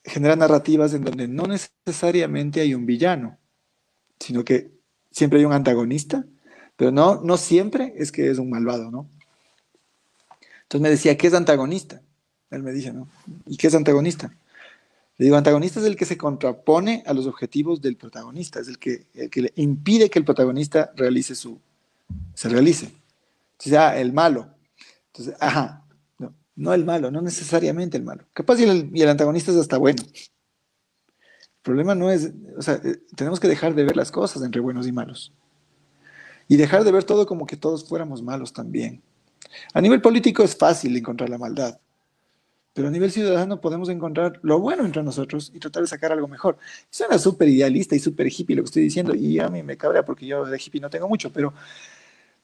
[0.02, 3.38] genera narrativas en donde no necesariamente hay un villano,
[4.18, 4.72] sino que
[5.10, 6.24] siempre hay un antagonista,
[6.76, 9.10] pero no, no siempre es que es un malvado, ¿no?
[10.72, 12.00] Entonces me decía, ¿qué es antagonista?
[12.50, 13.06] Él me dice, ¿no?
[13.44, 14.34] ¿Y qué es antagonista?
[15.18, 18.78] Le digo, antagonista es el que se contrapone a los objetivos del protagonista, es el
[18.78, 21.60] que, el que le impide que el protagonista realice su,
[22.32, 22.86] se realice.
[22.86, 24.48] Entonces, ah, el malo.
[25.08, 25.84] Entonces, ajá,
[26.18, 28.24] no, no el malo, no necesariamente el malo.
[28.32, 30.02] Capaz y el, y el antagonista es hasta bueno.
[30.14, 34.62] El problema no es, o sea, eh, tenemos que dejar de ver las cosas entre
[34.62, 35.34] buenos y malos.
[36.48, 39.02] Y dejar de ver todo como que todos fuéramos malos también.
[39.72, 41.78] A nivel político es fácil encontrar la maldad,
[42.72, 46.28] pero a nivel ciudadano podemos encontrar lo bueno entre nosotros y tratar de sacar algo
[46.28, 46.56] mejor.
[46.90, 50.04] Suena súper idealista y súper hippie lo que estoy diciendo, y a mí me cabrea
[50.04, 51.52] porque yo de hippie no tengo mucho, pero,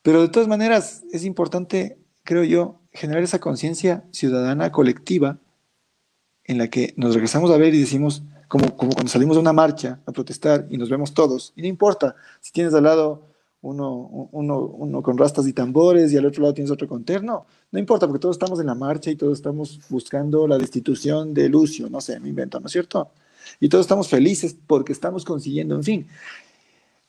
[0.03, 5.39] pero de todas maneras es importante, creo yo, generar esa conciencia ciudadana colectiva
[6.45, 9.53] en la que nos regresamos a ver y decimos, como, como cuando salimos de una
[9.53, 13.28] marcha a protestar y nos vemos todos, y no importa si tienes al lado
[13.61, 17.47] uno, uno, uno, con rastas y tambores y al otro lado tienes otro con terno.
[17.73, 21.49] No importa, porque todos estamos en la marcha y todos estamos buscando la destitución de
[21.49, 23.11] Lucio, no sé, me invento, ¿no es cierto?
[23.61, 26.07] Y todos estamos felices porque estamos consiguiendo, en fin.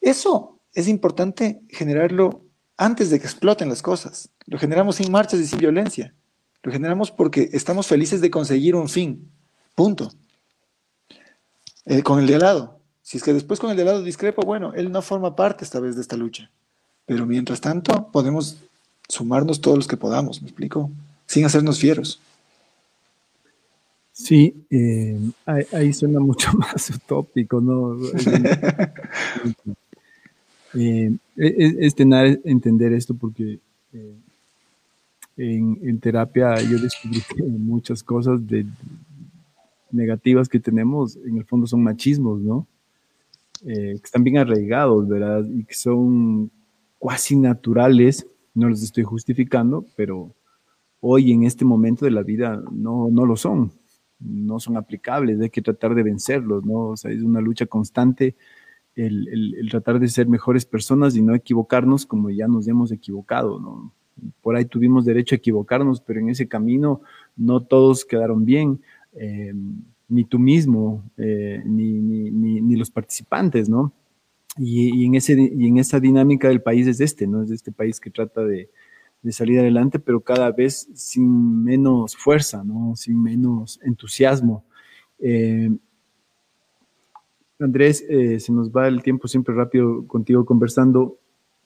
[0.01, 2.41] Eso es importante generarlo
[2.77, 4.29] antes de que exploten las cosas.
[4.45, 6.13] Lo generamos sin marchas y sin violencia.
[6.63, 9.29] Lo generamos porque estamos felices de conseguir un fin.
[9.75, 10.11] Punto.
[11.85, 12.78] Eh, con el de al lado.
[13.09, 15.79] Si es que después con el de lado discrepo, bueno, él no forma parte esta
[15.79, 16.51] vez de esta lucha.
[17.07, 18.57] Pero mientras tanto, podemos
[19.07, 20.91] sumarnos todos los que podamos, ¿me explico?
[21.25, 22.21] Sin hacernos fieros.
[24.11, 27.97] Sí, eh, ahí, suena mucho más utópico, ¿no?
[30.75, 33.57] Eh, es, tener, entender esto porque
[33.91, 34.15] eh,
[35.35, 38.67] en, en, terapia yo descubrí que muchas cosas de,
[39.89, 42.67] negativas que tenemos en el fondo son machismos, ¿no?
[43.65, 45.45] Eh, que están bien arraigados, ¿verdad?
[45.49, 46.51] Y que son
[46.97, 50.33] cuasi naturales, no los estoy justificando, pero
[51.01, 53.71] hoy en este momento de la vida no, no lo son,
[54.19, 56.89] no son aplicables, hay que tratar de vencerlos, ¿no?
[56.89, 58.35] O sea, es una lucha constante
[58.95, 63.59] el, el, tratar de ser mejores personas y no equivocarnos como ya nos hemos equivocado,
[63.59, 63.93] ¿no?
[64.41, 67.01] Por ahí tuvimos derecho a equivocarnos, pero en ese camino
[67.37, 68.81] no todos quedaron bien.
[69.13, 69.53] Eh,
[70.09, 73.93] ni tú mismo, eh, ni, ni, los participantes, ¿no?
[74.57, 77.43] Y, en ese, y en esa dinámica del país es este, ¿no?
[77.43, 78.69] Es este país que trata de,
[79.29, 82.95] salir adelante, pero cada vez sin menos fuerza, ¿no?
[82.95, 84.63] Sin menos entusiasmo.
[85.19, 85.69] Eh,
[87.59, 91.17] Andrés, eh, se nos va el tiempo siempre rápido contigo conversando.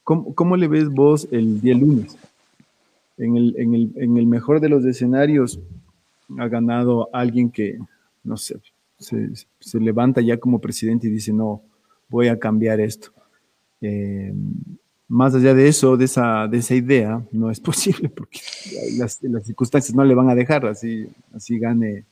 [0.03, 2.17] ¿Cómo, cómo le ves vos el día lunes?
[3.17, 5.59] En el, en, el, en el mejor de los escenarios
[6.39, 7.77] ha ganado alguien que
[8.23, 8.59] no sé,
[8.97, 11.61] se, levanta ya como presidente y dice, no,
[12.09, 13.11] voy a cambiar esto.
[13.81, 14.33] Eh,
[15.07, 18.39] más allá de eso, de esa, de esa idea, no es posible porque
[18.97, 22.05] las, las, circunstancias no le van a dejar, así, así gane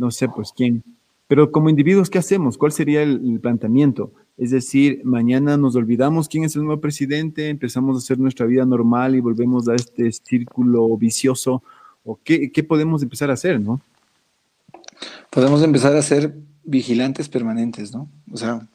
[0.00, 0.82] no sé, pues quién.
[1.28, 2.56] Pero como individuos, ¿qué hacemos?
[2.56, 4.10] ¿Cuál sería el, planteamiento?
[4.38, 8.64] Es decir, mañana nos olvidamos quién es el nuevo presidente, empezamos a hacer nuestra vida
[8.64, 11.62] normal y volvemos a este círculo vicioso.
[12.02, 13.82] ¿O qué, qué podemos empezar a hacer, no?
[15.30, 16.34] Podemos empezar a ser
[16.64, 18.10] vigilantes permanentes, ¿no?
[18.30, 18.66] O sea,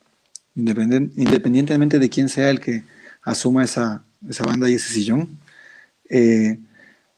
[0.56, 2.84] independientemente de quién sea el que
[3.22, 5.40] asuma esa, esa banda y ese sillón,
[6.10, 6.60] eh,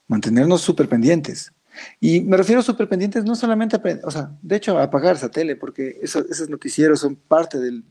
[0.07, 1.51] mantenernos súper pendientes.
[1.99, 5.15] Y me refiero a súper pendientes no solamente a, o sea, de hecho a apagar
[5.15, 7.83] esa tele, porque esos noticieros son parte del,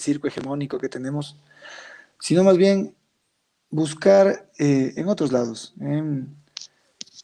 [0.00, 1.36] circo hegemónico que tenemos,
[2.20, 2.94] sino más bien
[3.70, 6.34] buscar eh, en otros lados, en,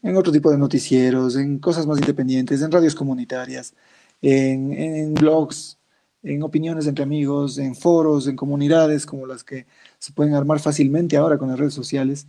[0.05, 3.73] en, otro tipo de noticieros, en cosas más independientes, en radios comunitarias,
[4.21, 5.77] en, en blogs,
[6.23, 9.65] en opiniones entre amigos, en foros, en comunidades como las que
[9.99, 12.27] se pueden armar fácilmente ahora con las redes sociales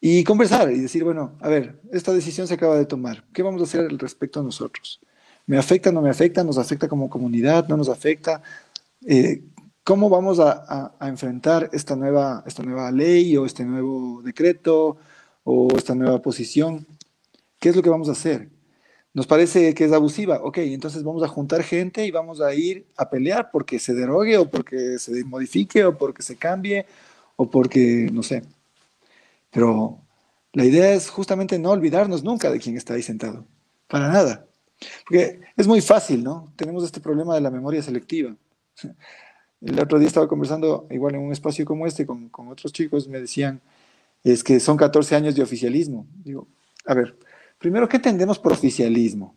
[0.00, 3.62] y conversar y decir, bueno, a ver, esta decisión se acaba de tomar, ¿qué vamos
[3.62, 5.00] a hacer al respecto a nosotros?
[5.46, 6.44] ¿Me afecta, no me afecta?
[6.44, 7.68] ¿Nos afecta como comunidad?
[7.68, 8.42] ¿No nos afecta?
[9.06, 9.44] Eh,
[9.82, 14.96] ¿Cómo vamos a, enfrentar esta nueva, esta nueva ley o este nuevo decreto
[15.44, 16.86] o esta nueva posición?
[17.60, 18.48] ¿Qué es lo que vamos a hacer?
[19.12, 20.40] Nos parece que es abusiva.
[20.42, 24.36] Ok, entonces vamos a juntar gente y vamos a ir a pelear porque se derogue
[24.38, 26.84] o porque se modifique o porque se cambie
[27.36, 28.42] o porque, no sé,
[29.50, 30.00] pero
[30.52, 33.46] la idea es justamente no olvidarnos nunca de quién está ahí sentado.
[33.86, 34.46] Para nada.
[35.04, 36.52] Porque es muy fácil, ¿no?
[36.56, 38.34] Tenemos este problema de la memoria selectiva.
[39.60, 43.08] El otro día estaba conversando, igual en un espacio como este, con, con otros chicos,
[43.08, 43.62] me decían,
[44.32, 46.06] es que son 14 años de oficialismo.
[46.24, 46.48] Digo,
[46.86, 47.16] a ver,
[47.58, 49.36] primero, ¿qué entendemos por oficialismo?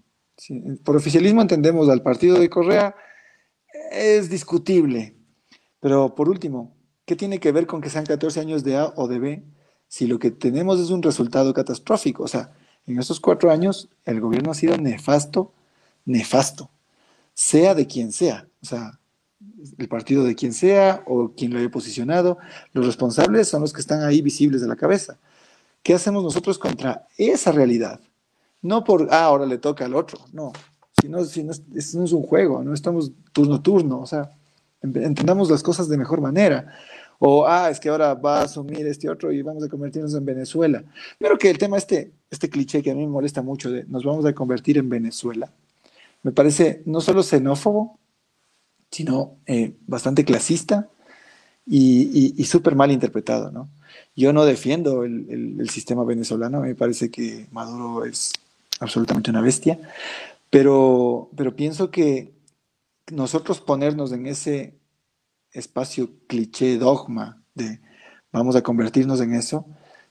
[0.83, 2.95] Por oficialismo entendemos al partido de Correa,
[3.91, 5.15] es discutible.
[5.79, 6.75] Pero por último,
[7.05, 9.43] ¿qué tiene que ver con que sean 14 años de A o de B?
[9.87, 12.23] si lo que tenemos es un resultado catastrófico.
[12.23, 12.51] O sea,
[12.85, 15.53] en estos cuatro años el gobierno ha sido nefasto,
[16.05, 16.69] nefasto,
[17.33, 18.47] sea de quien sea.
[18.61, 18.99] O sea,
[19.77, 22.37] el partido de quien sea o quien lo haya posicionado,
[22.73, 25.17] los responsables son los que están ahí visibles de la cabeza.
[25.83, 27.99] ¿Qué hacemos nosotros contra esa realidad?
[28.61, 30.51] No por, ah, ahora le toca al otro, no.
[30.99, 34.31] Si no, si no, no es un juego, no estamos turno turno, o sea,
[34.81, 36.73] entendamos las cosas de mejor manera.
[37.19, 40.25] O, ah, es que ahora va a asumir este otro y vamos a convertirnos en
[40.25, 40.83] Venezuela.
[41.17, 44.03] Pero que el tema, este, este cliché que a mí me molesta mucho de nos
[44.03, 45.51] vamos a convertir en Venezuela,
[46.23, 47.97] me parece no solo xenófobo,
[48.91, 50.89] sino eh, bastante clasista
[51.65, 53.69] y, y, súper mal interpretado, ¿no?
[54.15, 58.31] Yo no defiendo el, el, sistema venezolano, me parece que Maduro es
[58.79, 59.77] absolutamente una bestia,
[60.49, 62.33] pero, pero pienso que
[63.11, 64.75] nosotros ponernos en ese
[65.51, 67.81] espacio cliché, dogma de
[68.31, 69.65] vamos a convertirnos en eso,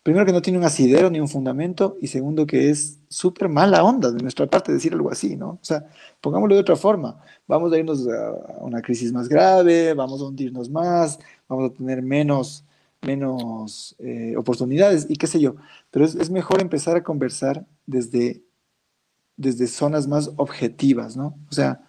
[0.07, 3.83] primero que no tiene un asidero ni un fundamento y segundo que es súper mala
[3.83, 5.59] onda de nuestra parte decir algo así, ¿no?
[5.61, 5.85] O sea,
[6.21, 10.71] pongámoslo de otra forma, vamos a irnos a una crisis más grave, vamos a hundirnos
[10.71, 12.65] más, vamos a tener menos,
[13.03, 15.57] menos eh, oportunidades y qué sé yo,
[15.91, 18.45] pero es, es, mejor empezar a conversar desde,
[19.37, 21.37] desde zonas más objetivas, ¿no?
[21.51, 21.85] O sea,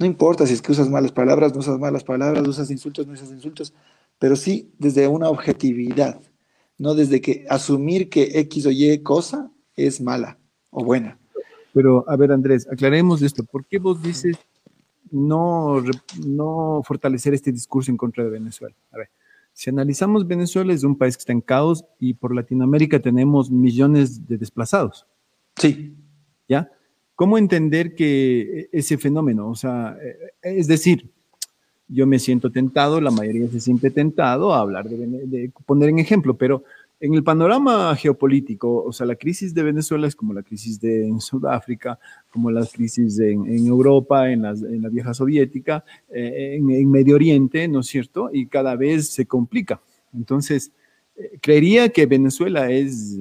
[0.00, 3.12] no importa si es que usas malas palabras, no usas malas palabras, usas insultos, no
[3.12, 3.74] usas insultos,
[4.18, 6.22] pero sí desde una objetividad,
[6.78, 10.38] no desde que asumir que X o Y cosa es mala
[10.70, 11.18] o buena.
[11.72, 13.44] Pero, a ver, Andrés, aclaremos esto.
[13.44, 14.36] ¿Por qué vos dices
[15.10, 15.82] no,
[16.24, 18.74] no fortalecer este discurso en contra de Venezuela?
[18.92, 19.10] A ver,
[19.52, 24.26] si analizamos Venezuela es un país que está en caos y por Latinoamérica tenemos millones
[24.26, 25.06] de desplazados.
[25.56, 25.96] Sí.
[26.48, 26.70] ¿Ya?
[27.14, 29.48] ¿Cómo entender que e, ese fenómeno?
[29.48, 31.13] O sea, e, es decir,
[31.88, 36.36] yo me siento tentado, la mayoría se siente tentado a hablar de, poner en ejemplo,
[36.36, 36.64] pero
[37.00, 41.06] en el panorama geopolítico, o sea, la crisis de Venezuela es como la crisis de
[41.06, 41.98] en Sudáfrica,
[42.30, 47.88] como la crisis en, Europa, en, la vieja soviética, eh, en, Medio Oriente, ¿no es
[47.88, 48.30] cierto?
[48.32, 49.82] Y cada vez se complica.
[50.14, 50.72] Entonces,
[51.16, 53.18] eh, creería que Venezuela es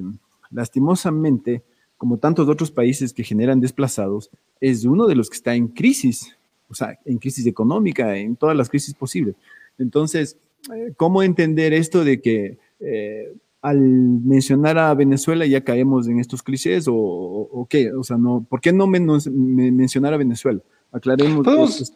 [0.50, 1.64] lastimosamente
[1.98, 6.38] como tantos otros países que generan desplazados, es uno de los que está en crisis,
[6.70, 9.36] o sea, en crisis económica, en todas las crisis posibles.
[9.78, 10.38] Entonces,
[10.74, 16.44] eh, ¿cómo entender esto de que eh, al mencionar a Venezuela ya caemos en estos
[16.44, 17.92] clichés o, qué?
[17.94, 20.62] O sea, no, ¿por qué no menos, mencionar a Venezuela?
[20.92, 21.44] Aclaremos.
[21.44, 21.94] Podemos,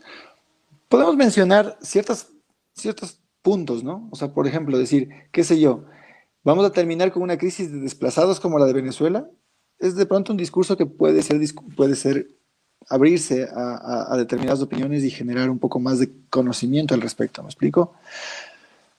[0.90, 2.32] podemos mencionar ciertas,
[2.74, 4.08] ciertos puntos, ¿no?
[4.12, 5.86] O sea, por ejemplo, decir, qué sé yo,
[6.44, 9.30] vamos a terminar con una crisis de desplazados como la de Venezuela,
[9.80, 11.40] es de pronto un discurso que puede ser,
[11.76, 12.28] puede ser
[12.90, 17.94] abrirse a, determinadas opiniones y generar un poco más de conocimiento al respecto, ¿me explico?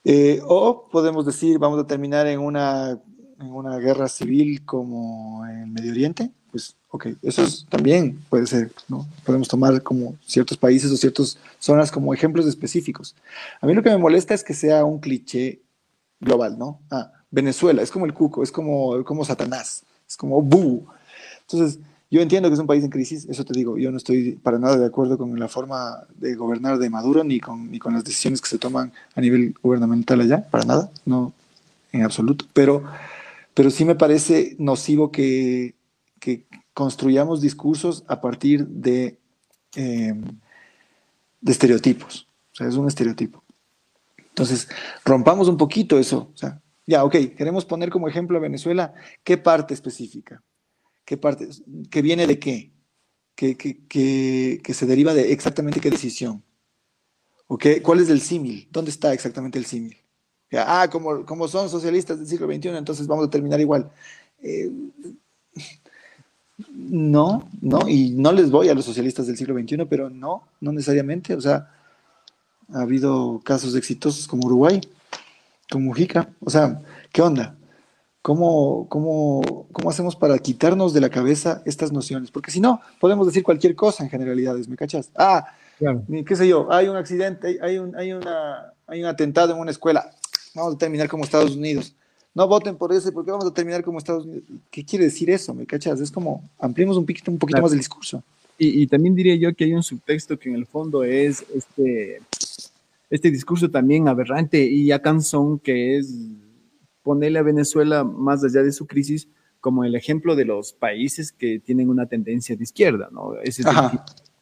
[0.04, 2.98] Eh, o podemos decir, vamos a terminar en una,
[3.40, 9.06] en una guerra civil como en Medio Oriente, pues, ok, eso también puede ser, ¿no?
[9.24, 13.14] Podemos tomar como ciertos países o ciertas zonas como ejemplos específicos.
[13.60, 15.60] A mí lo que me molesta es que sea un cliché
[16.20, 16.80] global, ¿no?
[16.90, 20.86] Ah, Venezuela, es como el cuco, es como, como Satanás, es como bu.
[21.42, 21.78] Entonces,
[22.10, 24.58] yo entiendo que es un país en crisis, eso te digo, yo no estoy para
[24.58, 28.04] nada de acuerdo con la forma de gobernar de Maduro ni con, ni con las
[28.04, 31.32] decisiones que se toman a nivel gubernamental allá, para nada, no
[31.92, 32.84] en absoluto, pero,
[33.54, 35.74] pero sí me parece nocivo que,
[36.18, 39.18] que construyamos discursos a partir de,
[39.76, 40.14] eh,
[41.40, 43.42] de estereotipos, o sea, es un estereotipo.
[44.16, 44.68] Entonces,
[45.04, 48.94] rompamos un poquito eso, o sea, ya, ok, queremos poner como ejemplo a Venezuela,
[49.24, 50.42] ¿qué parte específica?
[51.08, 51.48] ¿Qué parte?
[51.90, 52.70] ¿Que viene de qué?
[53.34, 56.44] ¿Que, que, se deriva de exactamente qué decisión?
[57.46, 58.68] ¿O qué, ¿Cuál es el símil?
[58.70, 59.96] ¿Dónde está exactamente el símil?
[60.52, 63.90] Ah, como, como son socialistas del siglo XXI, entonces vamos a terminar igual.
[64.42, 64.70] Eh,
[66.68, 70.72] no, no, y no les voy a los socialistas del siglo XXI, pero no, no
[70.72, 71.34] necesariamente.
[71.34, 71.72] O sea,
[72.68, 74.78] ha habido casos exitosos como Uruguay,
[75.70, 76.28] como Mujica.
[76.40, 76.82] O sea,
[77.12, 77.57] ¿qué onda?
[78.28, 82.30] ¿Cómo, cómo, cómo hacemos para quitarnos de la cabeza estas nociones?
[82.30, 85.08] Porque si no, podemos decir cualquier cosa en generalidades, ¿me cachas?
[85.16, 85.54] Ah,
[86.26, 89.70] qué sé yo, hay un accidente, hay un, hay, una, hay un atentado en una
[89.70, 90.10] escuela,
[90.54, 91.94] vamos a terminar como Estados Unidos.
[92.34, 94.44] No voten por ese porque vamos a terminar como Estados Unidos.
[94.70, 95.54] ¿Qué quiere decir eso?
[95.54, 95.98] ¿Me cachas?
[95.98, 98.22] Es como ampliemos un poquito, un poquito más el discurso.
[98.58, 102.20] Y, y, también diría yo que hay un subtexto que en el fondo es este,
[103.08, 106.12] este discurso también aberrante y ya cansón que es
[107.08, 109.28] ponerle a Venezuela más allá de su crisis
[109.60, 113.34] como el ejemplo de los países que tienen una tendencia de izquierda, ¿no?
[113.42, 113.62] Ese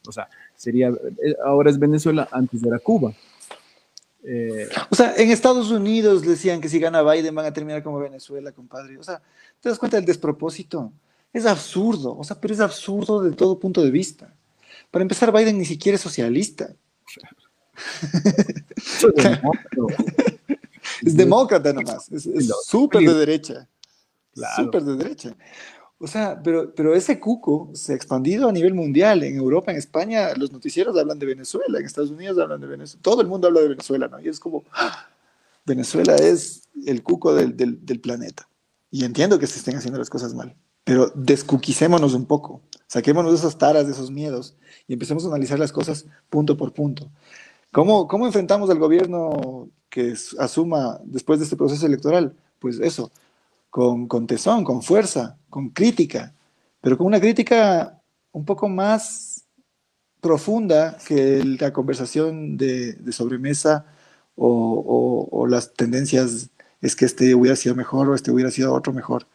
[0.05, 3.13] o sea, sería, eh, ahora es Venezuela, antes era Cuba.
[4.25, 8.01] Eh, o sea, en Estados Unidos decían que si gana Biden van a terminar como
[8.01, 8.99] Venezuela, compadre.
[8.99, 9.23] O sea,
[9.61, 10.93] ¿te das cuenta del despropósito?
[11.33, 14.35] Es absurdo, o sea, pero es absurdo de todo punto de vista.
[14.91, 16.75] Para empezar, Biden ni siquiera es socialista.
[21.03, 22.29] es demócrata nomás, es
[22.65, 23.69] súper de derecha.
[24.57, 25.37] Súper de derecha.
[25.99, 29.23] O sea, pero, pero ese cuco se ha expandido a nivel mundial.
[29.23, 33.03] En Europa, en España, los noticieros hablan de Venezuela, en Estados Unidos hablan de Venezuela,
[33.03, 34.21] todo el mundo habla de Venezuela, ¿no?
[34.21, 35.09] Y es como, ¡ah!
[35.65, 38.49] Venezuela es el cuco del, del, del, planeta.
[38.91, 43.39] Y entiendo que se estén haciendo las cosas mal, pero descuquicémonos un poco, saquémonos de
[43.39, 44.55] esas taras, de esos miedos
[44.87, 47.11] y empecemos a analizar las cosas punto por punto.
[47.77, 52.35] ¿Cómo, cómo enfrentamos al gobierno que asuma después de este proceso electoral?
[52.59, 53.13] Pues eso,
[53.69, 56.33] con, con tesón, con fuerza, con crítica,
[56.81, 58.01] pero con una crítica
[58.33, 59.45] un poco más
[60.23, 63.85] profunda que la conversación de, sobremesa
[64.37, 66.49] o, las tendencias
[66.81, 69.27] es que este hubiera sido mejor o este hubiera sido otro mejor.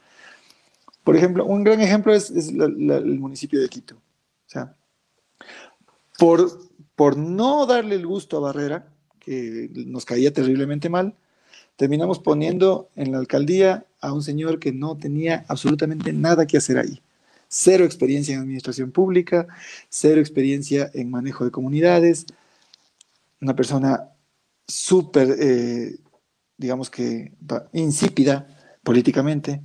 [1.03, 3.97] Por ejemplo, un gran ejemplo es, el municipio de Quito.
[3.97, 4.75] O sea,
[6.17, 6.70] por,
[7.01, 8.85] por no darle el gusto a Barrera,
[9.19, 11.15] que nos caía terriblemente mal,
[11.75, 16.77] terminamos poniendo en la alcaldía a un señor que no tenía absolutamente nada que hacer
[16.77, 17.01] ahí.
[17.47, 19.47] Cero experiencia en administración pública,
[19.89, 22.27] cero experiencia en manejo de comunidades,
[23.41, 24.11] una persona
[24.67, 25.97] súper, eh,
[26.55, 27.33] digamos que,
[27.73, 28.45] insípida
[28.83, 29.59] políticamente,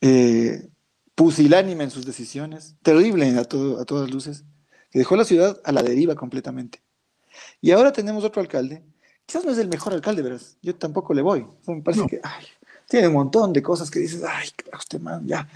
[0.00, 0.68] eh,
[1.16, 3.44] pusilánime en sus decisiones, terrible a, a
[3.84, 4.44] todas luces,
[4.90, 6.80] que dejó la ciudad a la deriva completamente.
[7.60, 8.82] Y ahora tenemos otro alcalde
[9.30, 10.56] quizás no es el mejor alcalde, verás.
[10.60, 11.46] Yo tampoco le voy.
[11.68, 12.20] me parece que
[12.88, 15.48] tiene un montón de cosas que dices, ay, usted man, ya.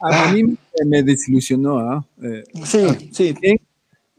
[0.00, 0.32] A, ah.
[0.32, 0.56] mí
[0.86, 2.06] me desilusionó, ¿ah?
[2.22, 3.34] Eh, sí, sí.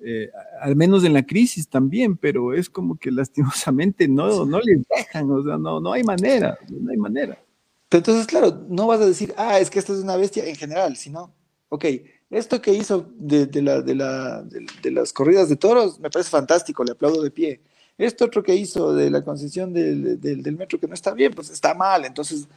[0.05, 0.29] Eh,
[0.59, 5.31] al menos en la crisis también, pero es como que lastimosamente no, no les dejan,
[5.31, 7.41] o sea, no, no hay manera, no hay manera.
[7.87, 10.57] Pero entonces, claro, no vas a decir, ah, es que esta es una bestia en
[10.57, 11.33] general, sino,
[11.69, 11.85] ok,
[12.29, 16.83] esto que hizo de, la, de, la, de las corridas de toros me parece fantástico,
[16.83, 17.61] le aplaudo de pie
[17.97, 21.49] esto otro que hizo de la concesión del, del, metro que no está bien, pues
[21.49, 22.05] está mal.
[22.05, 22.47] Entonces,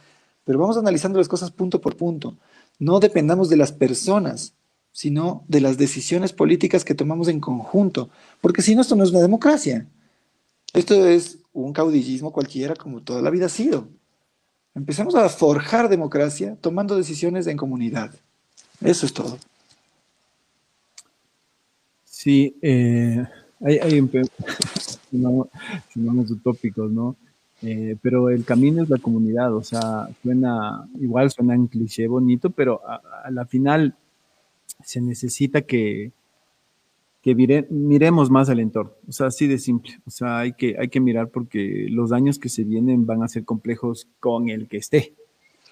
[0.43, 2.35] pero vamos analizando las cosas punto por punto.
[2.79, 4.53] No dependamos de las personas,
[4.91, 8.09] sino de las decisiones políticas que tomamos en conjunto.
[8.41, 9.87] Porque si no, esto no es una democracia.
[10.73, 13.87] Esto es un caudillismo cualquiera como toda la vida ha sido.
[14.73, 18.13] Empecemos a forjar democracia tomando decisiones en comunidad.
[18.81, 19.37] Eso es todo.
[22.27, 23.25] Sí, eh,
[23.61, 24.01] hay, hay,
[25.09, 25.47] si no,
[25.87, 27.15] si utópicos, ¿no?
[27.61, 32.49] Eh, pero el camino es la comunidad, o sea, suena, igual suena en cliché bonito,
[32.49, 33.95] pero a, la final
[34.83, 36.11] se necesita que,
[37.21, 37.33] que
[37.69, 40.99] miremos más al entorno, o sea, así de simple, o sea, hay que, hay que
[40.99, 45.13] mirar porque los daños que se vienen van a ser complejos con el que esté.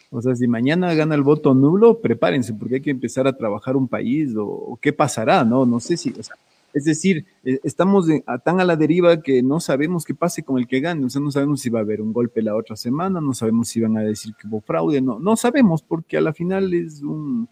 [0.10, 3.76] O sea, si mañana gana el voto nulo, prepárense, porque hay que empezar a trabajar
[3.76, 5.66] un país o, qué pasará, ¿no?
[5.66, 6.36] No sé si, o sea,
[6.74, 8.08] es decir, eh, estamos
[8.44, 11.22] tan a la deriva que no sabemos qué pase con el que gane, o sea,
[11.22, 13.98] no sabemos si va a haber un golpe la otra semana, no sabemos si van
[13.98, 17.48] a decir que hubo fraude, no, no sabemos, porque a la final es un,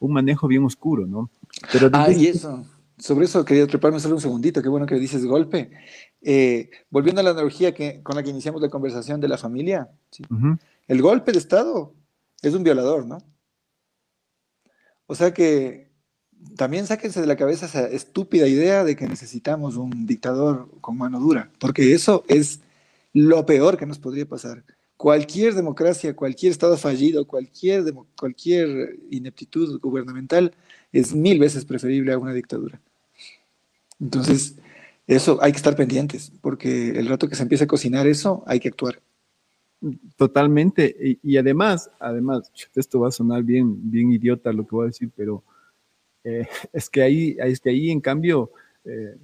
[0.00, 1.28] manejo bien oscuro, ¿no?
[1.72, 2.64] Pero ah, y eso,
[2.98, 5.70] sobre eso quería treparme solo un segundito, qué bueno que dices golpe.
[6.22, 9.88] Eh, volviendo a la analogía que, con la que iniciamos la conversación de la familia,
[10.86, 11.94] el golpe de Estado
[12.42, 13.18] es un violador, ¿no?
[15.06, 15.88] O sea que
[16.56, 21.18] también sáquense de la cabeza esa estúpida idea de que necesitamos un dictador con mano
[21.18, 22.60] dura, porque eso es
[23.12, 24.64] lo peor que nos podría pasar.
[24.96, 30.54] Cualquier democracia, cualquier Estado fallido, cualquier, cualquier ineptitud gubernamental
[30.92, 32.80] es mil veces preferible a una dictadura.
[34.00, 34.56] Entonces,
[35.06, 38.60] eso hay que estar pendientes, porque el rato que se empiece a cocinar eso, hay
[38.60, 39.00] que actuar.
[40.16, 41.18] Totalmente.
[41.22, 45.10] Y, además, además, esto va a sonar bien, bien idiota lo que voy a decir,
[45.14, 45.42] pero
[46.24, 48.50] eh, es que ahí, es que ahí en cambio
[48.84, 49.16] eh,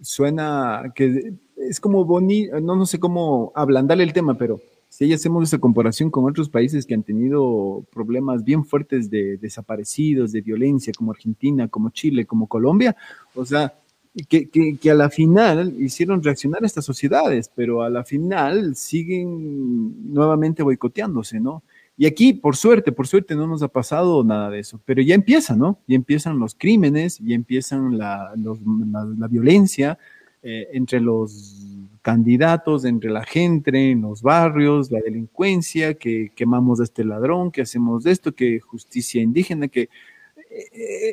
[0.00, 5.48] suena que es como bonito, no, no sé cómo ablandarle el tema, pero si hacemos
[5.48, 10.92] esa comparación con otros países que han tenido problemas bien fuertes de desaparecidos, de violencia,
[10.96, 12.96] como Argentina, como Chile, como Colombia,
[13.34, 13.74] o sea,
[14.22, 20.62] que, que, a la final hicieron reaccionar estas sociedades, pero a la final siguen nuevamente
[20.62, 21.64] boicoteándose, ¿no?
[21.96, 25.14] Y aquí, por suerte, por suerte no nos ha pasado nada de eso, pero ya
[25.14, 25.78] empieza, ¿no?
[25.86, 29.98] Ya empiezan los crímenes, ya empiezan la, la, violencia
[30.42, 31.64] eh, entre los
[32.02, 37.62] candidatos, entre la gente, en los barrios, la delincuencia, que quemamos a este ladrón, que
[37.62, 39.88] hacemos de esto, que justicia indígena, que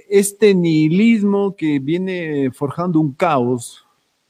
[0.09, 3.85] este nihilismo que viene forjando un caos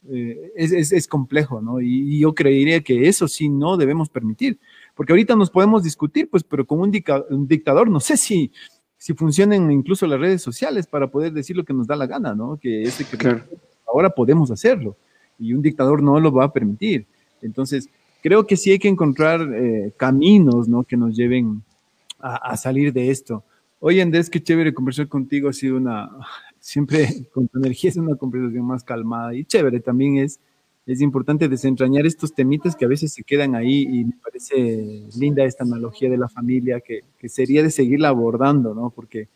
[0.09, 1.79] eh, es, es, complejo, ¿no?
[1.79, 4.57] Y, y, yo creería que eso sí no debemos permitir.
[4.95, 8.51] Porque ahorita nos podemos discutir, pues, pero con un, dictador, no sé si,
[8.97, 12.35] si funcionan incluso las redes sociales para poder decir lo que nos da la gana,
[12.35, 12.57] ¿no?
[12.57, 13.41] Que, este que
[13.87, 14.95] ahora podemos hacerlo
[15.39, 17.05] y un dictador no lo va a permitir.
[17.41, 17.89] Entonces,
[18.21, 20.83] creo que sí hay que encontrar eh, caminos, ¿no?
[20.83, 21.63] Que nos lleven
[22.19, 23.43] a, salir de esto.
[23.83, 25.49] Oye, Andrés, qué chévere conversar contigo.
[25.49, 26.09] Ha sido una,
[26.59, 30.39] siempre con tu energía es una conversación más calmada y chévere también es
[30.85, 35.43] es importante desentrañar estos temitas que a veces se quedan ahí y me parece linda
[35.43, 38.89] esta analogía de la familia que, que sería de seguirla abordando, ¿no?
[38.89, 39.29] Porque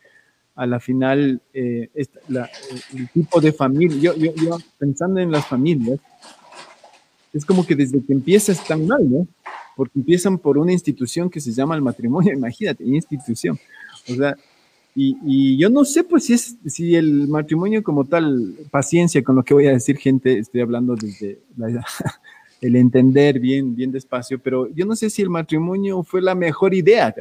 [0.54, 6.00] a la final eh, el tipo de familia, yo, yo, yo, pensando en las familias,
[7.32, 9.26] es como que desde que empieza están mal, ¿no?
[9.76, 13.58] Porque empiezan por una institución que se llama el matrimonio, imagínate, institución.
[14.08, 14.36] O sea,
[14.98, 19.44] y, yo no sé, pues, si es si el matrimonio como tal, paciencia con lo
[19.44, 21.38] que voy a decir, gente, estoy hablando desde
[22.62, 26.72] el entender bien, bien despacio, pero yo no sé si el matrimonio fue la mejor
[26.72, 27.14] idea,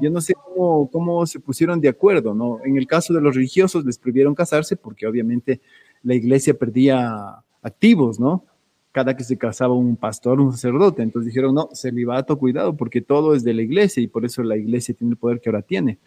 [0.00, 2.58] Yo no sé cómo, cómo se pusieron de acuerdo, ¿no?
[2.64, 5.60] En el caso de los religiosos les prohibieron casarse porque obviamente
[6.02, 8.44] la iglesia perdía activos, ¿no?
[8.92, 13.34] Cada que se casaba un pastor, un sacerdote, entonces dijeron, no, celibato, cuidado, porque todo
[13.34, 15.98] es de la iglesia y por eso la iglesia tiene el poder que ahora tiene.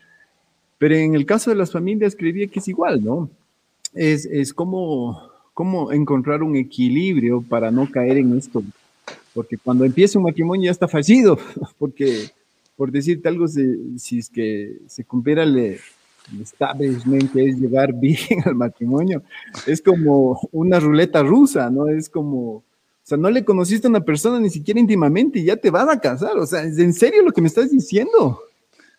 [0.78, 3.30] Pero en el caso de las familias, creería que es igual, ¿no?
[3.94, 5.20] Es, es como,
[5.56, 8.62] como encontrar un equilibrio para no caer en esto.
[9.34, 11.40] Porque cuando empieza un matrimonio ya está fallido,
[11.80, 12.30] porque,
[12.76, 15.80] por decirte algo, si, es que se cumpliera el,
[16.42, 19.24] establishment, que es llegar bien al matrimonio,
[19.66, 21.88] es como una ruleta rusa, ¿no?
[21.88, 22.64] Es como,
[23.06, 25.89] o sea, no le conociste a una persona ni siquiera íntimamente y ya te van
[25.89, 26.38] a casar.
[26.38, 28.41] O sea, ¿es en serio lo que me estás diciendo?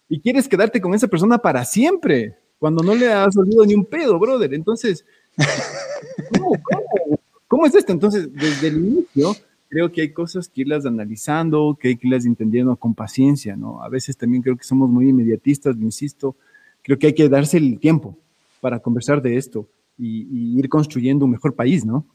[0.08, 3.84] y quieres quedarte con esa persona para siempre, cuando no le has olvidado ni un
[3.84, 4.54] pedo, brother.
[4.54, 5.04] Entonces,
[7.48, 7.92] ¿cómo, es esto?
[7.92, 9.34] Entonces, desde el inicio,
[9.68, 13.82] creo que hay cosas que irlas analizando, que hay que irlas entendiendo con paciencia, ¿no?
[13.82, 16.36] A veces también creo que somos muy inmediatistas, insisto,
[16.82, 18.16] creo que hay que darse el tiempo
[18.60, 22.06] para conversar de esto y, ir construyendo un mejor país, ¿no?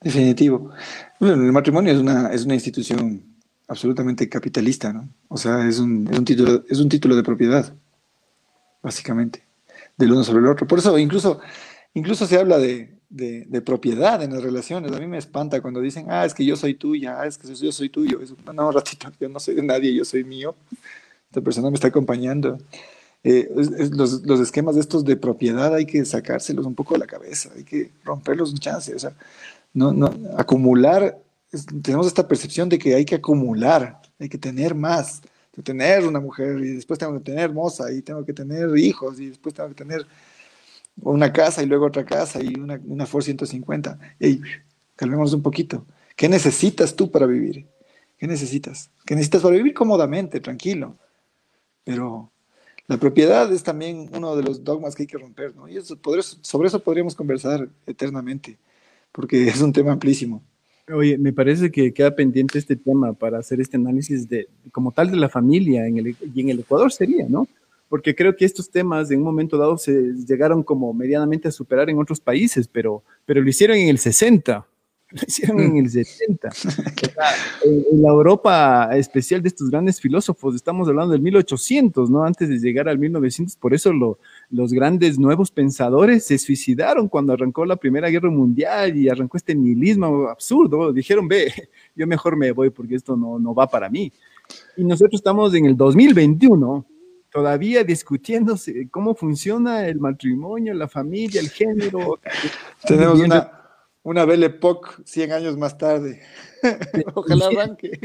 [0.00, 0.70] Definitivo.
[1.18, 3.22] Bueno, el matrimonio es una, es una institución
[3.66, 5.08] absolutamente capitalista, ¿no?
[5.28, 7.74] O sea, es un, título, es un título de propiedad,
[8.82, 9.44] básicamente,
[9.96, 10.66] del uno sobre el otro.
[10.66, 11.40] Por eso incluso,
[11.94, 12.96] incluso se habla de,
[13.64, 14.92] propiedad en las relaciones.
[14.92, 17.52] A mí me espanta cuando dicen, ah, es que yo soy tuya, ah, es que
[17.54, 18.20] yo soy tuyo.
[18.54, 20.54] no, un ratito, yo no soy de nadie, yo soy mío.
[21.26, 22.58] Esta persona me está acompañando.
[23.24, 23.50] Eh,
[23.90, 27.50] los, los, esquemas de estos de propiedad hay que sacárselos un poco de la cabeza,
[27.54, 28.94] hay que romperlos un chance.
[28.94, 29.12] O sea,
[29.78, 31.16] no, acumular
[31.82, 35.22] tenemos esta percepción de que hay que acumular, hay que tener más,
[35.54, 39.18] de tener una mujer y después tengo que tener moza y tengo que tener hijos
[39.18, 40.06] y después tengo que tener
[41.00, 43.98] una casa y luego otra casa y una, una Ford 150.
[44.18, 44.40] Ey,
[44.96, 45.86] calmémonos un poquito.
[46.16, 47.66] ¿Qué necesitas tú para vivir?
[48.18, 48.90] ¿Qué necesitas?
[49.06, 50.96] ¿Qué necesitas para vivir cómodamente, tranquilo?
[51.84, 52.30] Pero
[52.88, 55.68] la propiedad es también uno de los dogmas que hay que romper, ¿no?
[55.68, 56.20] Y sobre
[56.68, 58.58] eso podríamos conversar eternamente,
[59.18, 60.44] porque es un tema amplísimo.
[60.94, 65.10] Oye, me parece que queda pendiente este tema para hacer este análisis de como tal
[65.10, 67.48] de la familia en el, y en el Ecuador sería, ¿no?
[67.88, 71.90] Porque creo que estos temas en un momento dado se llegaron como medianamente a superar
[71.90, 74.64] en otros países, pero, pero lo hicieron en el 60
[75.10, 76.48] lo hicieron en el 70.
[77.64, 82.24] en, la Europa especial de estos grandes filósofos, estamos hablando del 1800, ¿no?
[82.24, 83.92] Antes de llegar al 1900, por eso
[84.50, 89.54] los grandes nuevos pensadores se suicidaron cuando arrancó la Primera Guerra Mundial y arrancó este
[89.54, 90.92] nihilismo absurdo.
[90.92, 91.52] Dijeron, ve,
[91.94, 94.12] yo mejor me voy porque esto no, no va para mí.
[94.76, 96.86] Y nosotros estamos en el 2021
[97.30, 102.18] todavía discutiéndose cómo funciona el matrimonio, la familia, el género.
[102.86, 103.52] Tenemos una,
[104.02, 106.22] una Belle Époque 100 años más tarde.
[107.14, 108.00] Ojalá arranque.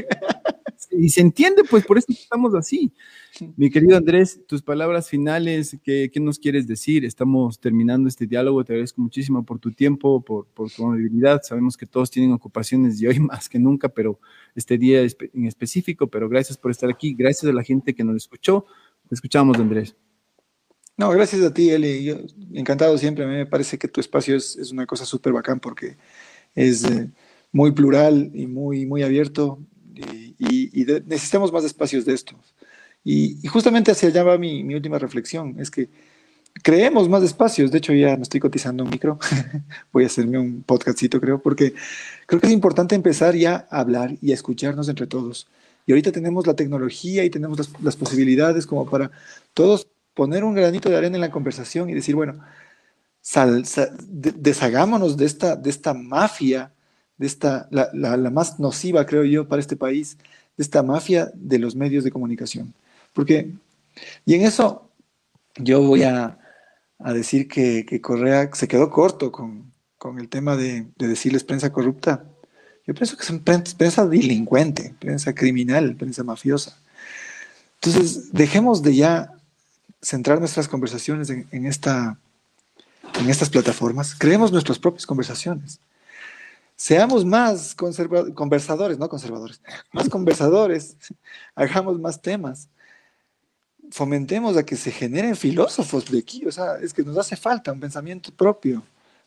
[0.90, 2.92] y se entiende, pues por eso estamos así.
[3.56, 7.04] Mi querido Andrés, tus palabras finales, ¿qué, nos quieres decir?
[7.04, 11.42] Estamos terminando este diálogo, te agradezco muchísimo por tu tiempo, por, por tu amabilidad.
[11.42, 14.18] Sabemos que todos tienen ocupaciones y hoy más que nunca, pero
[14.54, 18.16] este día en específico, pero gracias por estar aquí, gracias a la gente que nos
[18.16, 18.66] escuchó.
[19.08, 19.96] Te escuchamos, Andrés.
[20.96, 22.04] No, gracias a ti, Eli.
[22.04, 22.16] Yo,
[22.52, 23.24] encantado siempre.
[23.24, 25.96] A mí me parece que tu espacio es, una cosa súper bacán porque
[26.54, 27.10] es eh,
[27.50, 29.58] muy plural y muy, muy abierto
[30.38, 32.54] y, necesitamos más espacios de estos.
[33.04, 35.56] Y, justamente hacia allá va mi, mi, última reflexión.
[35.58, 35.88] Es que
[36.62, 37.70] creemos más espacios.
[37.70, 39.18] De hecho, ya me estoy cotizando un micro.
[39.92, 41.74] Voy a hacerme un podcastito, creo, porque
[42.26, 45.46] creo que es importante empezar ya a hablar y a escucharnos entre todos.
[45.86, 49.10] Y ahorita tenemos la tecnología y tenemos las, las posibilidades como para
[49.52, 52.40] todos poner un granito de arena en la conversación y decir, bueno,
[54.08, 56.72] deshagámonos de esta, de esta mafia,
[57.16, 60.18] de esta, la, la, más nociva, creo yo, para este país,
[60.56, 62.74] de esta mafia de los medios de comunicación.
[63.14, 63.52] Porque,
[64.26, 64.90] y en eso
[65.56, 66.38] yo voy a,
[66.98, 69.72] decir que, Correa se quedó corto con,
[70.18, 72.24] el tema de, de, decirles prensa corrupta.
[72.86, 76.76] Yo pienso que es prensa, delincuente, prensa criminal, prensa mafiosa.
[77.76, 79.32] Entonces, dejemos de ya
[80.02, 85.80] centrar nuestras conversaciones en, en estas plataformas, creemos nuestras propias conversaciones.
[86.76, 89.60] Seamos más conversadores, no conservadores,
[89.92, 90.96] más conversadores,
[91.54, 92.68] hagamos más temas,
[93.90, 97.72] fomentemos a que se generen filósofos de aquí, o sea, es que nos hace falta
[97.72, 98.82] un pensamiento propio,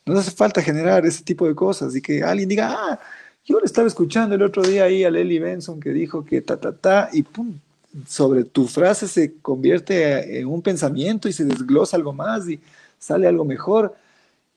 [0.06, 3.00] nos hace falta generar ese tipo de cosas y que alguien diga, ah,
[3.46, 6.60] yo le estaba escuchando el otro día ahí a Lely Benson que dijo que ta,
[6.60, 7.60] ta, ta, y pum,
[8.06, 12.60] sobre tu frase se convierte en un pensamiento y se desglosa algo más y
[13.00, 13.96] sale algo mejor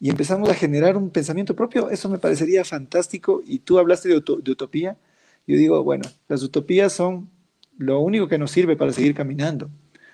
[0.00, 4.16] y empezamos a generar un pensamiento propio, eso me parecería fantástico y tú hablaste de
[4.16, 4.96] utopía,
[5.46, 7.28] yo digo, bueno, las utopías son
[7.76, 9.70] lo único que nos sirve para seguir caminando,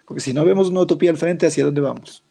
[0.06, 2.25] porque si no vemos una utopía al frente, ¿hacia dónde vamos?